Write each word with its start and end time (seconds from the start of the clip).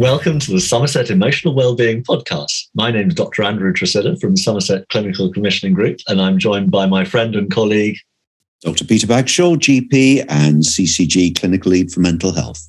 Welcome 0.00 0.38
to 0.38 0.52
the 0.52 0.62
Somerset 0.62 1.10
Emotional 1.10 1.54
Wellbeing 1.54 2.02
Podcast. 2.02 2.68
My 2.74 2.90
name 2.90 3.08
is 3.08 3.14
Dr. 3.14 3.42
Andrew 3.42 3.70
Tresidder 3.70 4.18
from 4.18 4.34
Somerset 4.34 4.88
Clinical 4.88 5.30
Commissioning 5.30 5.74
Group, 5.74 5.98
and 6.08 6.22
I'm 6.22 6.38
joined 6.38 6.70
by 6.70 6.86
my 6.86 7.04
friend 7.04 7.36
and 7.36 7.50
colleague, 7.50 7.98
Dr. 8.62 8.86
Peter 8.86 9.06
Bagshaw, 9.06 9.56
GP 9.56 10.24
and 10.30 10.62
CCG 10.62 11.38
Clinical 11.38 11.72
Lead 11.72 11.92
for 11.92 12.00
Mental 12.00 12.32
Health. 12.32 12.66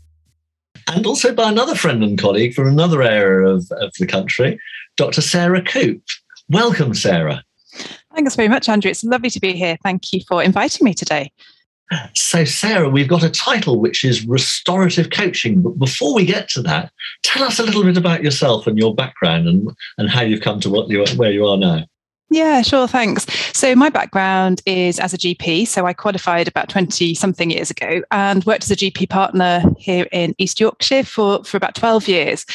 And 0.89 1.05
also 1.05 1.33
by 1.33 1.47
another 1.47 1.73
friend 1.73 2.03
and 2.03 2.19
colleague 2.19 2.53
from 2.53 2.67
another 2.67 3.01
area 3.01 3.47
of, 3.47 3.65
of 3.79 3.93
the 3.97 4.07
country, 4.07 4.59
Dr. 4.97 5.21
Sarah 5.21 5.61
Coope. 5.61 6.03
Welcome, 6.49 6.93
Sarah. 6.93 7.45
Thanks 8.13 8.35
very 8.35 8.49
much, 8.49 8.67
Andrew. 8.67 8.91
It's 8.91 9.05
lovely 9.05 9.29
to 9.29 9.39
be 9.39 9.53
here. 9.53 9.77
Thank 9.83 10.11
you 10.11 10.19
for 10.27 10.43
inviting 10.43 10.83
me 10.83 10.93
today. 10.93 11.31
So, 12.13 12.45
Sarah, 12.45 12.89
we've 12.89 13.07
got 13.07 13.23
a 13.23 13.29
title 13.29 13.79
which 13.79 14.03
is 14.03 14.25
restorative 14.25 15.09
coaching. 15.09 15.61
But 15.61 15.77
before 15.77 16.13
we 16.13 16.25
get 16.25 16.49
to 16.49 16.61
that, 16.63 16.91
tell 17.23 17.43
us 17.43 17.59
a 17.59 17.63
little 17.63 17.83
bit 17.83 17.97
about 17.97 18.23
yourself 18.23 18.67
and 18.67 18.77
your 18.77 18.95
background 18.95 19.47
and, 19.47 19.69
and 19.97 20.09
how 20.09 20.21
you've 20.21 20.41
come 20.41 20.59
to 20.61 20.69
what 20.69 20.89
you, 20.89 21.03
where 21.15 21.31
you 21.31 21.45
are 21.45 21.57
now. 21.57 21.85
Yeah, 22.29 22.61
sure. 22.61 22.87
Thanks. 22.87 23.25
So, 23.53 23.75
my 23.75 23.89
background 23.89 24.61
is 24.65 24.99
as 24.99 25.13
a 25.13 25.17
GP. 25.17 25.67
So, 25.67 25.85
I 25.85 25.91
qualified 25.91 26.47
about 26.47 26.69
20 26.69 27.13
something 27.13 27.51
years 27.51 27.69
ago 27.69 28.03
and 28.09 28.45
worked 28.45 28.63
as 28.63 28.71
a 28.71 28.75
GP 28.77 29.09
partner 29.09 29.61
here 29.77 30.07
in 30.13 30.33
East 30.37 30.59
Yorkshire 30.59 31.03
for, 31.03 31.43
for 31.43 31.57
about 31.57 31.75
12 31.75 32.07
years 32.07 32.45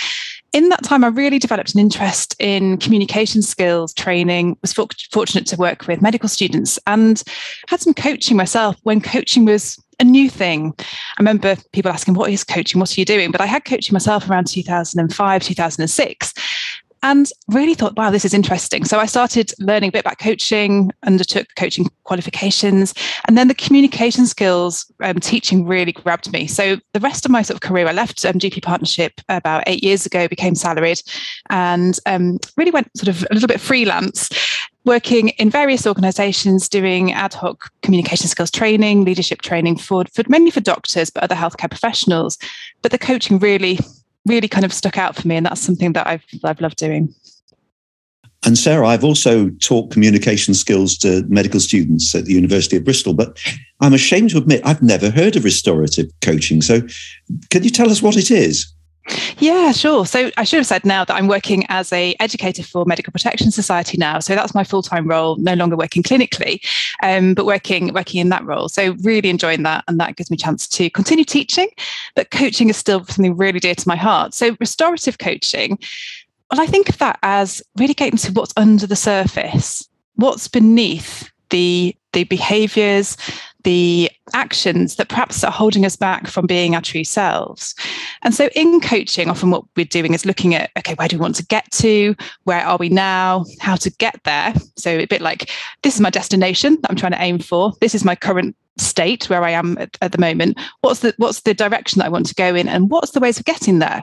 in 0.53 0.69
that 0.71 0.83
time, 0.83 1.05
I 1.05 1.09
really 1.09 1.39
developed 1.39 1.75
an 1.75 1.81
interest 1.81 2.35
in 2.39 2.79
communication 2.79 3.43
skills 3.43 3.93
training, 3.93 4.57
was 4.63 4.73
fortunate 4.73 5.47
to 5.47 5.57
work 5.57 5.87
with 5.87 6.03
medical 6.03 6.29
students 6.29 6.79
and 6.87 7.23
had 7.69 7.81
some 7.81 7.95
coaching 7.95 8.37
myself 8.37 8.77
when 8.83 9.01
coaching 9.01 9.45
was 9.45 9.77
a 9.99 10.05
new 10.05 10.29
thing. 10.29 10.75
I 10.79 10.85
remember 11.21 11.57
people 11.73 11.91
asking, 11.91 12.15
What 12.15 12.31
is 12.31 12.45
coaching? 12.45 12.81
What 12.81 12.97
are 12.97 13.01
you 13.01 13.05
doing? 13.05 13.31
But 13.31 13.41
I 13.41 13.47
had 13.47 13.65
coaching 13.65 13.95
myself 13.95 14.29
around 14.29 14.47
2005, 14.47 15.43
2006 15.43 16.35
and 17.07 17.31
really 17.47 17.75
thought, 17.75 17.97
wow, 17.97 18.11
this 18.11 18.25
is 18.25 18.35
interesting. 18.35 18.85
So 18.85 18.99
I 18.99 19.07
started 19.07 19.53
learning 19.61 19.91
a 19.91 19.93
bit 19.93 20.01
about 20.01 20.19
coaching, 20.19 20.91
undertook 21.05 21.47
coaching 21.55 21.89
qualifications, 22.03 22.95
and 23.29 23.39
then 23.39 23.47
the 23.47 23.55
communication 23.55 24.27
skills 24.27 24.91
um, 25.01 25.21
teaching 25.21 25.65
really 25.67 25.93
grabbed 25.93 26.33
me. 26.33 26.49
So 26.49 26.79
the 26.95 27.01
rest 27.01 27.25
of 27.25 27.31
my 27.31 27.43
sort 27.43 27.55
of 27.55 27.61
career, 27.61 27.87
I 27.87 27.93
left 27.93 28.25
um, 28.25 28.41
GP 28.41 28.61
Partnership 28.61 29.21
about 29.29 29.63
eight 29.69 29.85
years 29.85 30.05
ago, 30.05 30.27
became 30.27 30.57
salaried, 30.57 31.01
and 31.49 31.97
um, 32.07 32.41
really 32.57 32.73
went 32.73 32.91
sort 32.99 33.09
of 33.09 33.25
a 33.31 33.35
little 33.35 33.49
bit 33.49 33.61
freelance. 33.61 34.29
Working 34.85 35.29
in 35.31 35.49
various 35.49 35.87
organisations, 35.87 36.69
doing 36.69 37.13
ad 37.13 37.35
hoc 37.35 37.71
communication 37.83 38.27
skills 38.27 38.51
training, 38.51 39.05
leadership 39.05 39.43
training 39.43 39.79
for, 39.79 40.05
for 40.13 40.25
mainly 40.29 40.51
for 40.51 40.61
doctors, 40.61 41.11
but 41.11 41.23
other 41.23 41.37
healthcare 41.37 41.71
professionals. 41.71 42.37
But 42.83 42.91
the 42.91 42.99
coaching 42.99 43.39
really 43.39 43.79
really 44.27 44.49
kind 44.49 44.65
of 44.65 44.73
stuck 44.73 44.99
out 44.99 45.17
for 45.17 45.27
me, 45.27 45.37
and 45.37 45.47
that's 45.47 45.61
something 45.61 45.93
that 45.95 46.07
I've 46.07 46.25
I've 46.45 46.61
loved 46.61 46.77
doing. 46.77 47.15
And 48.45 48.57
Sarah, 48.57 48.87
I've 48.87 49.03
also 49.03 49.49
taught 49.61 49.91
communication 49.91 50.55
skills 50.55 50.97
to 50.99 51.25
medical 51.29 51.59
students 51.59 52.15
at 52.15 52.27
the 52.27 52.33
University 52.33 52.77
of 52.77 52.85
Bristol, 52.85 53.13
but 53.13 53.41
I'm 53.81 53.95
ashamed 53.95 54.31
to 54.31 54.39
admit 54.39 54.61
I've 54.65 54.83
never 54.83 55.11
heard 55.11 55.35
of 55.35 55.43
restorative 55.43 56.07
coaching. 56.21 56.63
So, 56.63 56.83
can 57.51 57.65
you 57.65 57.71
tell 57.71 57.91
us 57.91 58.03
what 58.03 58.17
it 58.17 58.31
is? 58.31 58.73
Yeah, 59.39 59.73
sure. 59.73 60.07
So 60.07 60.31
I 60.37 60.45
should 60.45 60.59
have 60.59 60.67
said 60.67 60.85
now 60.85 61.05
that 61.05 61.15
I'm 61.15 61.29
working 61.29 61.65
as 61.69 61.93
a 61.93 62.15
educator 62.21 62.63
for 62.63 62.85
Medical 62.85 63.13
Protection 63.13 63.51
Society 63.51 63.97
now. 63.99 64.19
So 64.19 64.35
that's 64.35 64.55
my 64.55 64.65
full 64.65 64.83
time 64.83 65.07
role. 65.07 65.37
No 65.37 65.55
longer 65.55 65.77
working 65.77 66.03
clinically, 66.03 66.65
um, 67.03 67.35
but 67.35 67.47
working 67.47 67.93
working 67.93 68.21
in 68.21 68.31
that 68.31 68.45
role. 68.45 68.69
So 68.69 68.95
really 69.03 69.29
enjoying 69.29 69.63
that, 69.63 69.85
and 69.89 70.01
that 70.01 70.17
gives 70.17 70.31
me 70.31 70.37
a 70.37 70.39
chance 70.39 70.67
to 70.69 70.91
continue 70.91 71.25
teaching. 71.25 71.69
But 72.15 72.31
coaching 72.31 72.69
is 72.69 72.77
still 72.77 73.05
something 73.05 73.37
really 73.37 73.61
dear 73.61 73.75
to 73.75 73.89
my 73.89 73.97
heart. 73.97 74.35
So 74.35 74.57
restorative 74.59 75.19
coaching. 75.19 75.79
Well, 76.51 76.61
I 76.61 76.67
think 76.67 76.89
of 76.89 76.99
that 76.99 77.19
as 77.23 77.63
really 77.77 77.95
getting 77.95 78.19
to 78.19 78.33
what's 78.33 78.55
under 78.57 78.87
the 78.87 78.97
surface, 78.97 79.89
what's 80.15 80.49
beneath 80.49 81.31
the 81.51 81.95
the 82.13 82.25
behaviors, 82.25 83.17
the 83.67 84.09
actions 84.33 84.95
that 84.95 85.09
perhaps 85.09 85.43
are 85.43 85.51
holding 85.51 85.85
us 85.85 85.97
back 85.97 86.29
from 86.29 86.47
being 86.47 86.77
our 86.77 86.81
true 86.81 87.03
selves. 87.03 87.75
And 88.23 88.33
so 88.33 88.49
in 88.55 88.81
coaching, 88.81 89.29
often 89.29 89.51
what 89.51 89.65
we're 89.75 89.85
doing 89.85 90.15
is 90.15 90.25
looking 90.25 90.55
at, 90.55 90.71
okay, 90.79 90.95
where 90.95 91.09
do 91.09 91.17
we 91.17 91.21
want 91.21 91.35
to 91.35 91.47
get 91.47 91.69
to? 91.73 92.15
Where 92.45 92.65
are 92.65 92.77
we 92.77 92.89
now? 92.89 93.45
How 93.59 93.75
to 93.75 93.91
get 93.91 94.21
there? 94.23 94.55
So 94.77 94.91
a 94.91 95.07
bit 95.07 95.21
like, 95.21 95.51
this 95.83 95.97
is 95.97 96.01
my 96.01 96.11
destination 96.11 96.79
that 96.81 96.93
I'm 96.93 96.97
trying 96.97 97.11
to 97.13 97.21
aim 97.21 97.41
for. 97.41 97.73
This 97.81 97.93
is 97.93 98.05
my 98.05 98.15
current 98.15 98.55
state 98.79 99.29
where 99.29 99.45
I 99.45 99.51
am 99.51 99.79
at, 99.79 99.97
at, 100.01 100.13
the 100.13 100.19
moment. 100.19 100.59
What's 100.81 101.01
the 101.01 101.15
what's 101.19 101.41
the 101.43 101.55
direction 101.55 101.99
that 101.99 102.07
I 102.07 102.11
want 102.11 102.27
to 102.27 102.35
go 102.35 102.55
in, 102.55 102.69
and 102.69 102.91
what's 102.91 103.13
the 103.13 103.21
ways 103.21 103.39
of 103.39 103.45
getting 103.45 103.79
there? 103.79 104.03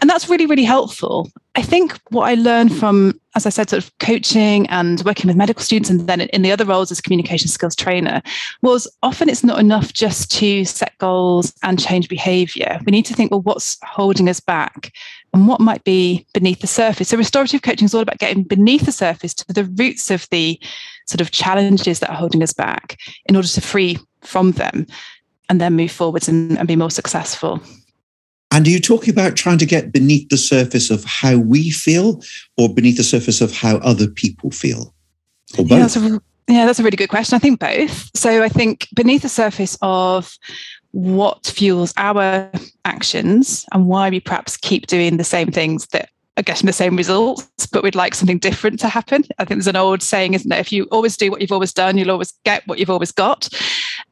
And 0.00 0.08
that's 0.08 0.28
really 0.28 0.46
really 0.46 0.64
helpful. 0.64 1.30
I 1.56 1.62
think 1.62 1.98
what 2.10 2.28
I 2.28 2.34
learned 2.34 2.76
from, 2.76 3.20
as 3.34 3.44
I 3.44 3.50
said, 3.50 3.70
sort 3.70 3.82
of 3.82 3.98
coaching 3.98 4.68
and 4.68 5.02
working 5.04 5.26
with 5.26 5.36
medical 5.36 5.62
students, 5.62 5.90
and 5.90 6.06
then 6.08 6.20
in 6.20 6.42
the 6.42 6.52
other 6.52 6.64
roles 6.64 6.92
as 6.92 7.00
communication 7.00 7.48
skills 7.48 7.74
trainer, 7.74 8.22
was 8.62 8.86
often 9.02 9.28
it's 9.28 9.42
not 9.42 9.58
enough 9.58 9.92
just 9.92 10.30
to 10.38 10.64
set 10.64 10.96
goals 10.98 11.52
and 11.62 11.80
change 11.80 12.08
behavior. 12.08 12.80
We 12.84 12.92
need 12.92 13.06
to 13.06 13.14
think, 13.14 13.30
well, 13.30 13.42
what's 13.42 13.78
holding 13.82 14.28
us 14.28 14.40
back? 14.40 14.92
And 15.32 15.46
what 15.46 15.60
might 15.60 15.84
be 15.84 16.26
beneath 16.34 16.60
the 16.60 16.66
surface? 16.66 17.08
So, 17.08 17.16
restorative 17.16 17.62
coaching 17.62 17.84
is 17.84 17.94
all 17.94 18.02
about 18.02 18.18
getting 18.18 18.42
beneath 18.42 18.86
the 18.86 18.92
surface 18.92 19.32
to 19.34 19.52
the 19.52 19.64
roots 19.64 20.10
of 20.10 20.26
the 20.30 20.60
sort 21.06 21.20
of 21.20 21.30
challenges 21.30 22.00
that 22.00 22.10
are 22.10 22.16
holding 22.16 22.42
us 22.42 22.52
back 22.52 22.98
in 23.26 23.36
order 23.36 23.48
to 23.48 23.60
free 23.60 23.98
from 24.22 24.52
them 24.52 24.86
and 25.48 25.60
then 25.60 25.74
move 25.74 25.90
forwards 25.90 26.28
and, 26.28 26.58
and 26.58 26.66
be 26.66 26.76
more 26.76 26.90
successful. 26.90 27.60
And 28.52 28.66
are 28.66 28.70
you 28.70 28.80
talking 28.80 29.12
about 29.12 29.36
trying 29.36 29.58
to 29.58 29.66
get 29.66 29.92
beneath 29.92 30.28
the 30.28 30.36
surface 30.36 30.90
of 30.90 31.04
how 31.04 31.38
we 31.38 31.70
feel 31.70 32.20
or 32.56 32.72
beneath 32.72 32.96
the 32.96 33.04
surface 33.04 33.40
of 33.40 33.52
how 33.52 33.76
other 33.78 34.08
people 34.08 34.50
feel? 34.50 34.94
Or 35.56 35.64
both? 35.64 35.70
Yeah, 35.70 35.78
that's 35.78 35.96
a, 35.96 36.22
yeah, 36.48 36.66
that's 36.66 36.80
a 36.80 36.82
really 36.82 36.96
good 36.96 37.08
question. 37.08 37.36
I 37.36 37.38
think 37.38 37.60
both. 37.60 38.10
So 38.16 38.42
I 38.42 38.48
think 38.48 38.88
beneath 38.94 39.22
the 39.22 39.28
surface 39.28 39.78
of 39.82 40.36
what 40.92 41.46
fuels 41.46 41.92
our 41.96 42.50
actions 42.84 43.64
and 43.72 43.86
why 43.86 44.10
we 44.10 44.20
perhaps 44.20 44.56
keep 44.56 44.86
doing 44.86 45.16
the 45.16 45.24
same 45.24 45.50
things 45.50 45.86
that 45.88 46.10
are 46.36 46.42
getting 46.42 46.66
the 46.66 46.72
same 46.72 46.96
results, 46.96 47.66
but 47.66 47.82
we'd 47.82 47.94
like 47.94 48.14
something 48.14 48.38
different 48.38 48.80
to 48.80 48.88
happen. 48.88 49.24
I 49.38 49.44
think 49.44 49.58
there's 49.58 49.66
an 49.66 49.76
old 49.76 50.02
saying, 50.02 50.34
isn't 50.34 50.48
there? 50.48 50.58
If 50.58 50.72
you 50.72 50.84
always 50.84 51.16
do 51.16 51.30
what 51.30 51.40
you've 51.40 51.52
always 51.52 51.72
done, 51.72 51.98
you'll 51.98 52.10
always 52.10 52.32
get 52.44 52.66
what 52.66 52.78
you've 52.78 52.90
always 52.90 53.12
got. 53.12 53.48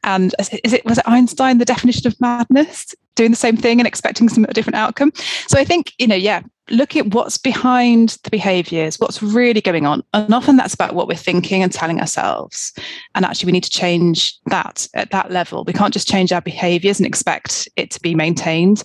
And 0.04 0.34
is 0.40 0.72
it 0.72 0.84
was 0.84 0.98
it 0.98 1.08
Einstein 1.08 1.58
the 1.58 1.64
definition 1.64 2.06
of 2.06 2.20
madness? 2.20 2.94
Doing 3.14 3.30
the 3.32 3.36
same 3.36 3.56
thing 3.56 3.80
and 3.80 3.86
expecting 3.86 4.28
some 4.28 4.44
different 4.52 4.76
outcome. 4.76 5.12
So 5.48 5.58
I 5.58 5.64
think, 5.64 5.92
you 5.98 6.06
know, 6.06 6.14
yeah, 6.14 6.40
look 6.70 6.94
at 6.94 7.08
what's 7.08 7.36
behind 7.36 8.10
the 8.22 8.30
behaviors, 8.30 9.00
what's 9.00 9.20
really 9.22 9.60
going 9.60 9.86
on. 9.86 10.04
And 10.14 10.32
often 10.32 10.56
that's 10.56 10.74
about 10.74 10.94
what 10.94 11.08
we're 11.08 11.16
thinking 11.16 11.62
and 11.62 11.72
telling 11.72 12.00
ourselves. 12.00 12.72
And 13.16 13.24
actually, 13.24 13.46
we 13.46 13.52
need 13.52 13.64
to 13.64 13.70
change 13.70 14.38
that 14.46 14.86
at 14.94 15.10
that 15.10 15.32
level. 15.32 15.64
We 15.64 15.72
can't 15.72 15.92
just 15.92 16.08
change 16.08 16.32
our 16.32 16.40
behaviors 16.40 17.00
and 17.00 17.06
expect 17.06 17.68
it 17.74 17.90
to 17.90 18.00
be 18.00 18.14
maintained. 18.14 18.84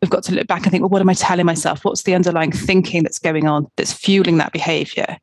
We've 0.00 0.10
got 0.10 0.24
to 0.24 0.34
look 0.34 0.46
back 0.46 0.62
and 0.62 0.70
think, 0.70 0.80
well, 0.80 0.88
what 0.88 1.02
am 1.02 1.10
I 1.10 1.14
telling 1.14 1.46
myself? 1.46 1.84
What's 1.84 2.02
the 2.02 2.14
underlying 2.14 2.52
thinking 2.52 3.02
that's 3.02 3.18
going 3.18 3.46
on 3.46 3.66
that's 3.76 3.92
fueling 3.92 4.38
that 4.38 4.52
behavior? 4.52 5.18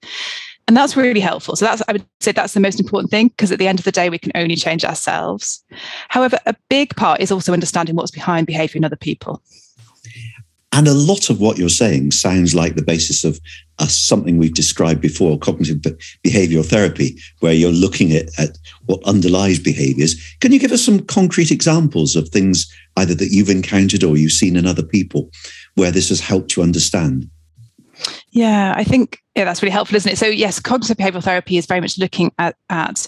And 0.72 0.78
that's 0.78 0.96
really 0.96 1.20
helpful. 1.20 1.58
So 1.58 1.66
that's 1.66 1.82
I 1.90 1.92
would 1.92 2.06
say 2.22 2.32
that's 2.32 2.54
the 2.54 2.62
most 2.62 2.80
important 2.80 3.12
thing 3.12 3.28
because 3.28 3.52
at 3.52 3.59
the 3.59 3.68
end 3.68 3.78
of 3.78 3.84
the 3.84 3.92
day 3.92 4.09
we 4.09 4.18
can 4.18 4.32
only 4.36 4.56
change 4.56 4.86
ourselves. 4.86 5.62
However, 6.08 6.40
a 6.46 6.56
big 6.70 6.96
part 6.96 7.20
is 7.20 7.30
also 7.30 7.52
understanding 7.52 7.98
what's 7.98 8.09
behind 8.09 8.48
behavior 8.48 8.78
in 8.78 8.86
other 8.86 8.96
people. 8.96 9.44
And 10.72 10.88
a 10.88 10.94
lot 10.94 11.30
of 11.30 11.42
what 11.42 11.58
you're 11.58 11.68
saying 11.68 12.12
sounds 12.12 12.56
like 12.56 12.76
the 12.76 12.84
basis 12.84 13.26
of 13.26 13.38
uh, 13.80 13.88
something 13.88 14.38
we've 14.38 14.54
described 14.54 15.01
before, 15.01 15.38
cognitive 15.38 15.81
behavioral 16.25 16.66
therapy, 16.66 17.18
where 17.42 17.51
you're 17.51 17.74
looking 17.74 18.13
at, 18.13 18.28
at 18.40 18.57
what 18.86 19.04
underlies 19.04 19.60
behaviors. 19.60 20.16
Can 20.40 20.54
you 20.54 20.60
give 20.60 20.72
us 20.72 20.86
some 20.86 21.01
concrete 21.01 21.51
examples 21.51 22.16
of 22.16 22.30
things 22.30 22.74
either 22.95 23.13
that 23.16 23.31
you've 23.31 23.50
encountered 23.50 24.06
or 24.06 24.16
you've 24.16 24.31
seen 24.31 24.56
in 24.56 24.66
other 24.66 24.84
people 24.84 25.31
where 25.75 25.92
this 25.92 26.07
has 26.07 26.22
helped 26.22 26.56
you 26.56 26.63
understand? 26.63 27.30
Yeah, 28.31 28.74
I 28.75 28.83
think 28.83 29.19
yeah, 29.36 29.45
that's 29.45 29.62
really 29.62 29.71
helpful, 29.71 29.95
isn't 29.95 30.12
it? 30.12 30.18
So 30.18 30.25
yes, 30.27 30.59
cognitive 30.59 30.98
behavioral 30.98 31.24
therapy 31.24 31.57
is 31.57 31.65
very 31.65 31.81
much 31.81 31.98
looking 31.98 32.31
at, 32.38 32.56
at 32.69 33.07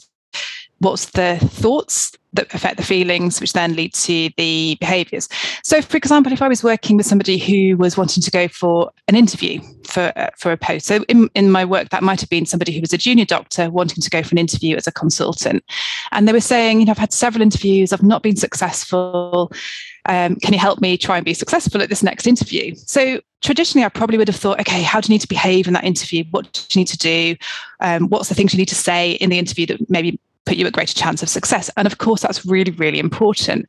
what's 0.80 1.06
the 1.12 1.38
thoughts 1.40 2.12
that 2.34 2.54
affect 2.54 2.78
the 2.78 2.84
feelings, 2.84 3.40
which 3.40 3.54
then 3.54 3.76
lead 3.76 3.94
to 3.94 4.30
the 4.38 4.76
behaviors. 4.80 5.30
So, 5.64 5.82
for 5.82 5.98
example, 5.98 6.34
if 6.34 6.42
I 6.42 6.48
was 6.48 6.64
working 6.64 6.98
with 6.98 7.06
somebody 7.06 7.38
who 7.38 7.78
was 7.78 7.96
wanting 7.96 8.24
to 8.24 8.32
go 8.32 8.48
for 8.48 8.92
an 9.08 9.16
interview 9.16 9.62
for, 9.86 10.12
uh, 10.16 10.30
for 10.38 10.52
a 10.52 10.58
post, 10.58 10.88
so 10.88 11.04
in, 11.08 11.30
in 11.36 11.52
my 11.52 11.64
work, 11.64 11.90
that 11.90 12.04
might 12.04 12.20
have 12.20 12.30
been 12.30 12.46
somebody 12.46 12.74
who 12.74 12.82
was 12.82 12.92
a 12.92 12.98
junior 12.98 13.26
doctor 13.26 13.70
wanting 13.70 14.02
to 14.02 14.10
go 14.10 14.24
for 14.24 14.34
an 14.34 14.40
interview 14.40 14.76
as 14.76 14.88
a 14.88 14.92
consultant. 14.92 15.64
And 16.12 16.28
they 16.28 16.34
were 16.34 16.42
saying, 16.42 16.80
you 16.80 16.88
know, 16.88 16.92
I've 16.92 16.98
had 16.98 17.14
several 17.14 17.44
interviews, 17.44 17.94
I've 17.94 18.04
not 18.04 18.24
been 18.24 18.36
successful. 18.36 19.52
Um, 20.06 20.36
can 20.38 20.54
you 20.54 20.60
help 20.60 20.82
me 20.82 20.98
try 20.98 21.18
and 21.18 21.26
be 21.26 21.34
successful 21.34 21.82
at 21.82 21.90
this 21.90 22.04
next 22.04 22.26
interview? 22.26 22.76
So 22.76 23.22
traditionally, 23.42 23.86
I 23.86 23.90
probably 23.90 24.18
would 24.18 24.28
have 24.28 24.36
thought, 24.36 24.60
okay, 24.60 24.82
how 24.82 25.00
do 25.00 25.08
you 25.08 25.16
need 25.16 25.22
to 25.22 25.28
behave 25.28 25.68
in 25.68 25.74
that 25.74 25.84
interview? 25.84 26.24
What 26.32 26.52
do 26.52 26.62
you 26.72 26.82
need 26.82 26.88
to 26.88 26.98
do? 26.98 27.36
Um, 27.80 28.10
what's 28.10 28.28
the 28.28 28.36
things 28.36 28.54
you 28.54 28.58
need 28.58 28.70
to 28.70 28.76
say 28.76 29.12
in 29.12 29.30
the 29.30 29.38
interview 29.38 29.68
that 29.68 29.90
maybe 29.90 30.20
put 30.46 30.58
you 30.58 30.68
at 30.68 30.74
greater 30.74 30.94
chance 30.94 31.24
of 31.24 31.30
success. 31.30 31.70
And 31.78 31.86
of 31.86 31.98
course, 31.98 32.22
that's 32.22 32.46
really, 32.46 32.72
really 32.72 33.00
important. 33.00 33.68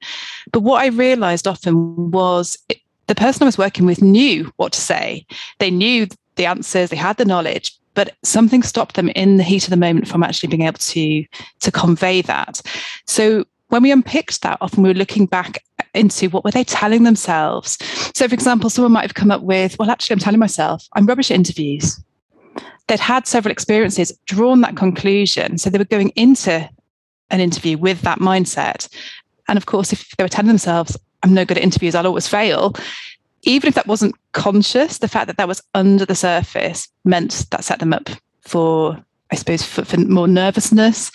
But 0.52 0.60
what 0.60 0.82
I 0.82 0.86
realized 0.86 1.46
often 1.46 2.10
was 2.10 2.58
it, 2.68 2.78
the 3.06 3.14
person 3.14 3.42
I 3.42 3.46
was 3.46 3.58
working 3.58 3.86
with 3.86 4.02
knew 4.02 4.52
what 4.56 4.72
to 4.72 4.80
say. 4.80 5.26
They 5.58 5.70
knew 5.70 6.06
the 6.36 6.46
answers, 6.46 6.90
they 6.90 6.96
had 6.96 7.16
the 7.16 7.24
knowledge, 7.24 7.78
but 7.94 8.16
something 8.22 8.62
stopped 8.62 8.96
them 8.96 9.08
in 9.10 9.36
the 9.36 9.42
heat 9.42 9.64
of 9.64 9.70
the 9.70 9.76
moment 9.76 10.08
from 10.08 10.22
actually 10.22 10.48
being 10.48 10.62
able 10.62 10.78
to 10.78 11.24
to 11.60 11.70
convey 11.70 12.22
that. 12.22 12.60
So 13.06 13.44
when 13.68 13.82
we 13.82 13.92
unpicked 13.92 14.42
that, 14.42 14.58
often 14.60 14.82
we 14.82 14.88
were 14.88 14.94
looking 14.94 15.26
back 15.26 15.62
into 15.94 16.28
what 16.30 16.44
were 16.44 16.50
they 16.50 16.64
telling 16.64 17.04
themselves. 17.04 17.78
So, 18.14 18.26
for 18.26 18.34
example, 18.34 18.68
someone 18.68 18.92
might 18.92 19.02
have 19.02 19.14
come 19.14 19.30
up 19.30 19.42
with, 19.42 19.78
"Well, 19.78 19.90
actually, 19.90 20.14
I'm 20.14 20.20
telling 20.20 20.40
myself 20.40 20.86
I'm 20.94 21.06
rubbish 21.06 21.30
at 21.30 21.36
interviews." 21.36 22.00
They'd 22.88 23.00
had 23.00 23.26
several 23.26 23.52
experiences, 23.52 24.12
drawn 24.26 24.60
that 24.60 24.76
conclusion, 24.76 25.58
so 25.58 25.70
they 25.70 25.78
were 25.78 25.84
going 25.84 26.10
into 26.10 26.68
an 27.30 27.40
interview 27.40 27.78
with 27.78 28.02
that 28.02 28.18
mindset. 28.18 28.88
And 29.48 29.56
of 29.56 29.66
course, 29.66 29.92
if 29.92 30.10
they 30.16 30.24
were 30.24 30.28
telling 30.28 30.48
themselves, 30.48 30.96
"I'm 31.22 31.34
no 31.34 31.44
good 31.44 31.56
at 31.56 31.62
interviews, 31.62 31.94
I'll 31.94 32.06
always 32.06 32.28
fail," 32.28 32.74
even 33.42 33.68
if 33.68 33.74
that 33.74 33.86
wasn't 33.86 34.14
conscious, 34.32 34.98
the 34.98 35.08
fact 35.08 35.26
that 35.26 35.36
that 35.36 35.48
was 35.48 35.62
under 35.74 36.04
the 36.04 36.14
surface 36.14 36.88
meant 37.04 37.46
that 37.50 37.64
set 37.64 37.78
them 37.78 37.92
up 37.92 38.10
for, 38.42 39.02
I 39.30 39.36
suppose, 39.36 39.62
for, 39.62 39.84
for 39.84 39.98
more 40.00 40.28
nervousness, 40.28 41.10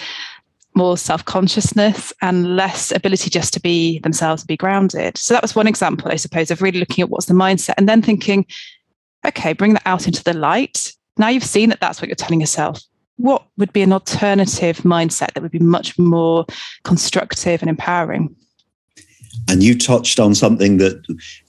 more 0.75 0.97
self 0.97 1.25
consciousness, 1.25 2.13
and 2.21 2.55
less 2.55 2.91
ability 2.91 3.29
just 3.29 3.53
to 3.53 3.59
be 3.59 3.99
themselves, 3.99 4.43
and 4.43 4.47
be 4.47 4.57
grounded. 4.57 5.17
So 5.17 5.33
that 5.33 5.43
was 5.43 5.55
one 5.55 5.67
example, 5.67 6.11
I 6.11 6.15
suppose, 6.15 6.51
of 6.51 6.61
really 6.61 6.79
looking 6.79 7.01
at 7.01 7.09
what's 7.09 7.27
the 7.27 7.33
mindset 7.33 7.75
and 7.77 7.87
then 7.87 8.01
thinking, 8.01 8.45
okay, 9.25 9.53
bring 9.53 9.73
that 9.73 9.83
out 9.85 10.07
into 10.07 10.23
the 10.23 10.33
light. 10.33 10.93
Now 11.19 11.27
you've 11.27 11.43
seen 11.43 11.69
that 11.69 11.81
that's 11.81 12.01
what 12.01 12.07
you're 12.07 12.15
telling 12.15 12.39
yourself. 12.39 12.81
What 13.17 13.45
would 13.57 13.73
be 13.73 13.81
an 13.81 13.91
alternative 13.91 14.77
mindset 14.77 15.33
that 15.33 15.43
would 15.43 15.51
be 15.51 15.59
much 15.59 15.99
more 15.99 16.45
constructive 16.83 17.61
and 17.61 17.69
empowering? 17.69 18.33
And 19.49 19.61
you 19.61 19.77
touched 19.77 20.19
on 20.19 20.33
something 20.33 20.77
that 20.77 21.03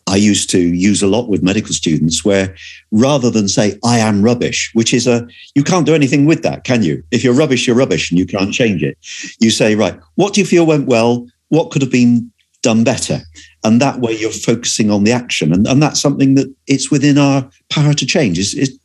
I 0.07 0.17
used 0.17 0.51
to 0.51 0.59
use 0.59 1.03
a 1.03 1.07
lot 1.07 1.29
with 1.29 1.43
medical 1.43 1.73
students, 1.73 2.25
where 2.25 2.57
rather 2.91 3.31
than 3.31 3.47
say, 3.47 3.79
I 3.85 3.99
am 3.99 4.23
rubbish, 4.23 4.71
which 4.75 4.93
is 4.93 5.07
a, 5.07 5.29
you 5.55 5.63
can't 5.63 5.87
do 5.87 5.95
anything 5.95 6.27
with 6.27 6.43
that, 6.43 6.65
can 6.65 6.83
you? 6.83 7.05
If 7.13 7.23
you're 7.23 7.35
rubbish, 7.35 7.67
you're 7.67 7.77
rubbish 7.77 8.11
and 8.11 8.19
you 8.19 8.27
can't 8.27 8.53
change 8.53 8.83
it. 8.83 8.99
You 9.39 9.51
say, 9.51 9.77
right, 9.77 9.99
what 10.17 10.35
do 10.35 10.41
you 10.41 10.47
feel 10.47 10.67
went 10.67 10.89
well? 10.89 11.27
What 11.49 11.71
could 11.71 11.83
have 11.83 11.93
been 11.93 12.33
done 12.63 12.85
better? 12.85 13.21
And 13.63 13.81
that 13.81 14.01
way 14.01 14.13
you're 14.13 14.31
focusing 14.31 14.91
on 14.91 15.05
the 15.05 15.13
action. 15.13 15.53
And, 15.53 15.67
and 15.67 15.83
that's 15.83 16.01
something 16.01 16.35
that 16.35 16.53
it's 16.67 16.91
within 16.91 17.19
our 17.19 17.49
power 17.69 17.93
to 17.95 18.07
change. 18.07 18.39
Is, 18.39 18.55
is, 18.55 18.80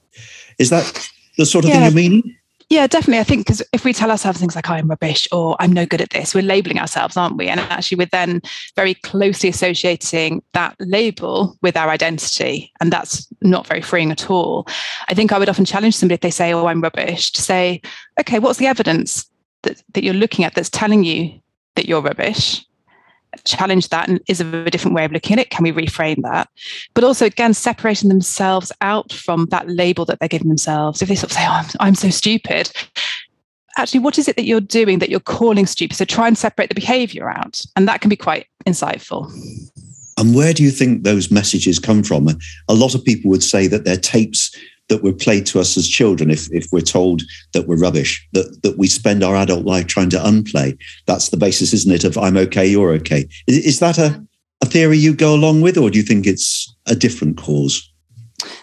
is 0.60 0.70
that 0.70 1.10
the 1.38 1.46
sort 1.46 1.66
of 1.66 1.70
yeah. 1.70 1.76
thing 1.76 1.84
you're 1.84 2.10
meaning? 2.10 2.38
Yeah, 2.70 2.88
definitely. 2.88 3.20
I 3.20 3.24
think 3.24 3.46
because 3.46 3.62
if 3.74 3.86
we 3.86 3.94
tell 3.94 4.10
ourselves 4.10 4.40
things 4.40 4.56
like 4.56 4.70
I'm 4.70 4.88
rubbish 4.88 5.28
or 5.32 5.56
I'm 5.60 5.72
no 5.72 5.86
good 5.86 6.02
at 6.02 6.10
this, 6.10 6.34
we're 6.34 6.42
labeling 6.42 6.80
ourselves, 6.80 7.16
aren't 7.16 7.38
we? 7.38 7.48
And 7.48 7.60
actually, 7.60 7.98
we're 7.98 8.08
then 8.08 8.42
very 8.76 8.96
closely 8.96 9.50
associating 9.50 10.42
that 10.54 10.76
label 10.80 11.58
with 11.62 11.78
our 11.78 11.90
identity. 11.90 12.74
And 12.82 12.92
that's 12.92 13.28
not 13.42 13.68
very 13.68 13.82
freeing 13.82 14.12
at 14.12 14.32
all. 14.32 14.68
I 15.10 15.14
think 15.14 15.32
I 15.32 15.38
would 15.38 15.50
often 15.50 15.66
challenge 15.66 15.96
somebody 15.96 16.16
if 16.16 16.22
they 16.22 16.32
say, 16.32 16.54
Oh, 16.54 16.66
I'm 16.66 16.82
rubbish, 16.82 17.32
to 17.34 17.42
say, 17.42 17.82
Okay, 18.20 18.40
what's 18.40 18.58
the 18.58 18.68
evidence 18.68 19.30
that, 19.62 19.84
that 19.94 20.04
you're 20.04 20.16
looking 20.16 20.44
at 20.44 20.56
that's 20.56 20.70
telling 20.70 21.04
you 21.04 21.40
that 21.76 21.88
you're 21.88 22.02
rubbish? 22.02 22.66
Challenge 23.44 23.90
that 23.90 24.08
and 24.08 24.22
is 24.28 24.40
there 24.40 24.66
a 24.66 24.70
different 24.72 24.96
way 24.96 25.06
of 25.06 25.12
looking 25.12 25.34
at 25.34 25.40
it. 25.40 25.50
Can 25.50 25.64
we 25.64 25.72
reframe 25.72 26.22
that? 26.24 26.50
But 26.94 27.04
also 27.04 27.26
again 27.26 27.54
separating 27.54 28.10
themselves 28.10 28.72
out 28.82 29.12
from 29.12 29.48
that 29.48 29.70
label 29.70 30.06
that 30.06 30.20
they're 30.20 30.30
giving 30.30 30.48
themselves. 30.48 31.02
If 31.02 31.10
they 31.10 31.16
sort 31.16 31.32
of 31.32 31.38
say 31.38 31.46
oh 31.46 31.52
i'm, 31.52 31.66
I'm 31.80 31.96
so 31.96 32.10
stupid 32.10 32.72
actually 33.78 34.00
what 34.00 34.18
is 34.18 34.28
it 34.28 34.36
that 34.36 34.46
you're 34.46 34.62
doing 34.62 35.00
that 35.00 35.10
you're 35.10 35.20
calling 35.20 35.66
stupid? 35.66 35.98
So 35.98 36.06
try 36.06 36.28
and 36.28 36.38
separate 36.38 36.70
the 36.70 36.76
behavior 36.76 37.30
out 37.30 37.66
and 37.76 37.88
that 37.88 38.02
can 38.02 38.10
be 38.10 38.16
quite 38.16 38.48
insightful. 38.66 39.32
And 40.18 40.34
where 40.34 40.54
do 40.54 40.64
you 40.64 40.72
think 40.72 41.04
those 41.04 41.30
messages 41.30 41.78
come 41.78 42.02
from? 42.02 42.30
A 42.70 42.74
lot 42.74 42.96
of 42.96 43.04
people 43.04 43.30
would 43.32 43.44
say 43.44 43.68
that 43.68 43.84
they're 43.84 43.98
tapes 43.98 44.56
that 44.90 45.04
were 45.04 45.14
played 45.14 45.46
to 45.48 45.60
us 45.60 45.78
as 45.78 45.88
children 45.88 46.30
if, 46.30 46.48
if 46.52 46.68
we're 46.72 46.82
told 46.82 47.24
that 47.54 47.68
we're 47.68 47.78
rubbish, 47.78 48.28
that, 48.34 48.62
that 48.64 48.78
we 48.78 48.88
spend 48.88 49.24
our 49.24 49.36
adult 49.36 49.66
life 49.66 49.88
trying 49.88 50.10
to 50.12 50.18
unplay. 50.18 50.78
That's 51.08 51.30
the 51.30 51.38
basis, 51.38 51.74
isn't 51.74 51.92
it, 51.92 52.04
of 52.04 52.18
I'm 52.18 52.38
okay, 52.38 52.66
you're 52.66 52.92
okay. 52.94 53.28
Is, 53.48 53.66
is 53.66 53.80
that 53.80 53.98
a, 53.98 54.24
a 54.62 54.66
theory 54.66 54.98
you 54.98 55.16
go 55.16 55.34
along 55.34 55.62
with, 55.62 55.78
or 55.78 55.90
do 55.90 55.98
you 55.98 56.04
think 56.04 56.28
it's 56.28 56.74
a 56.86 56.96
different 56.96 57.38
cause? 57.38 57.92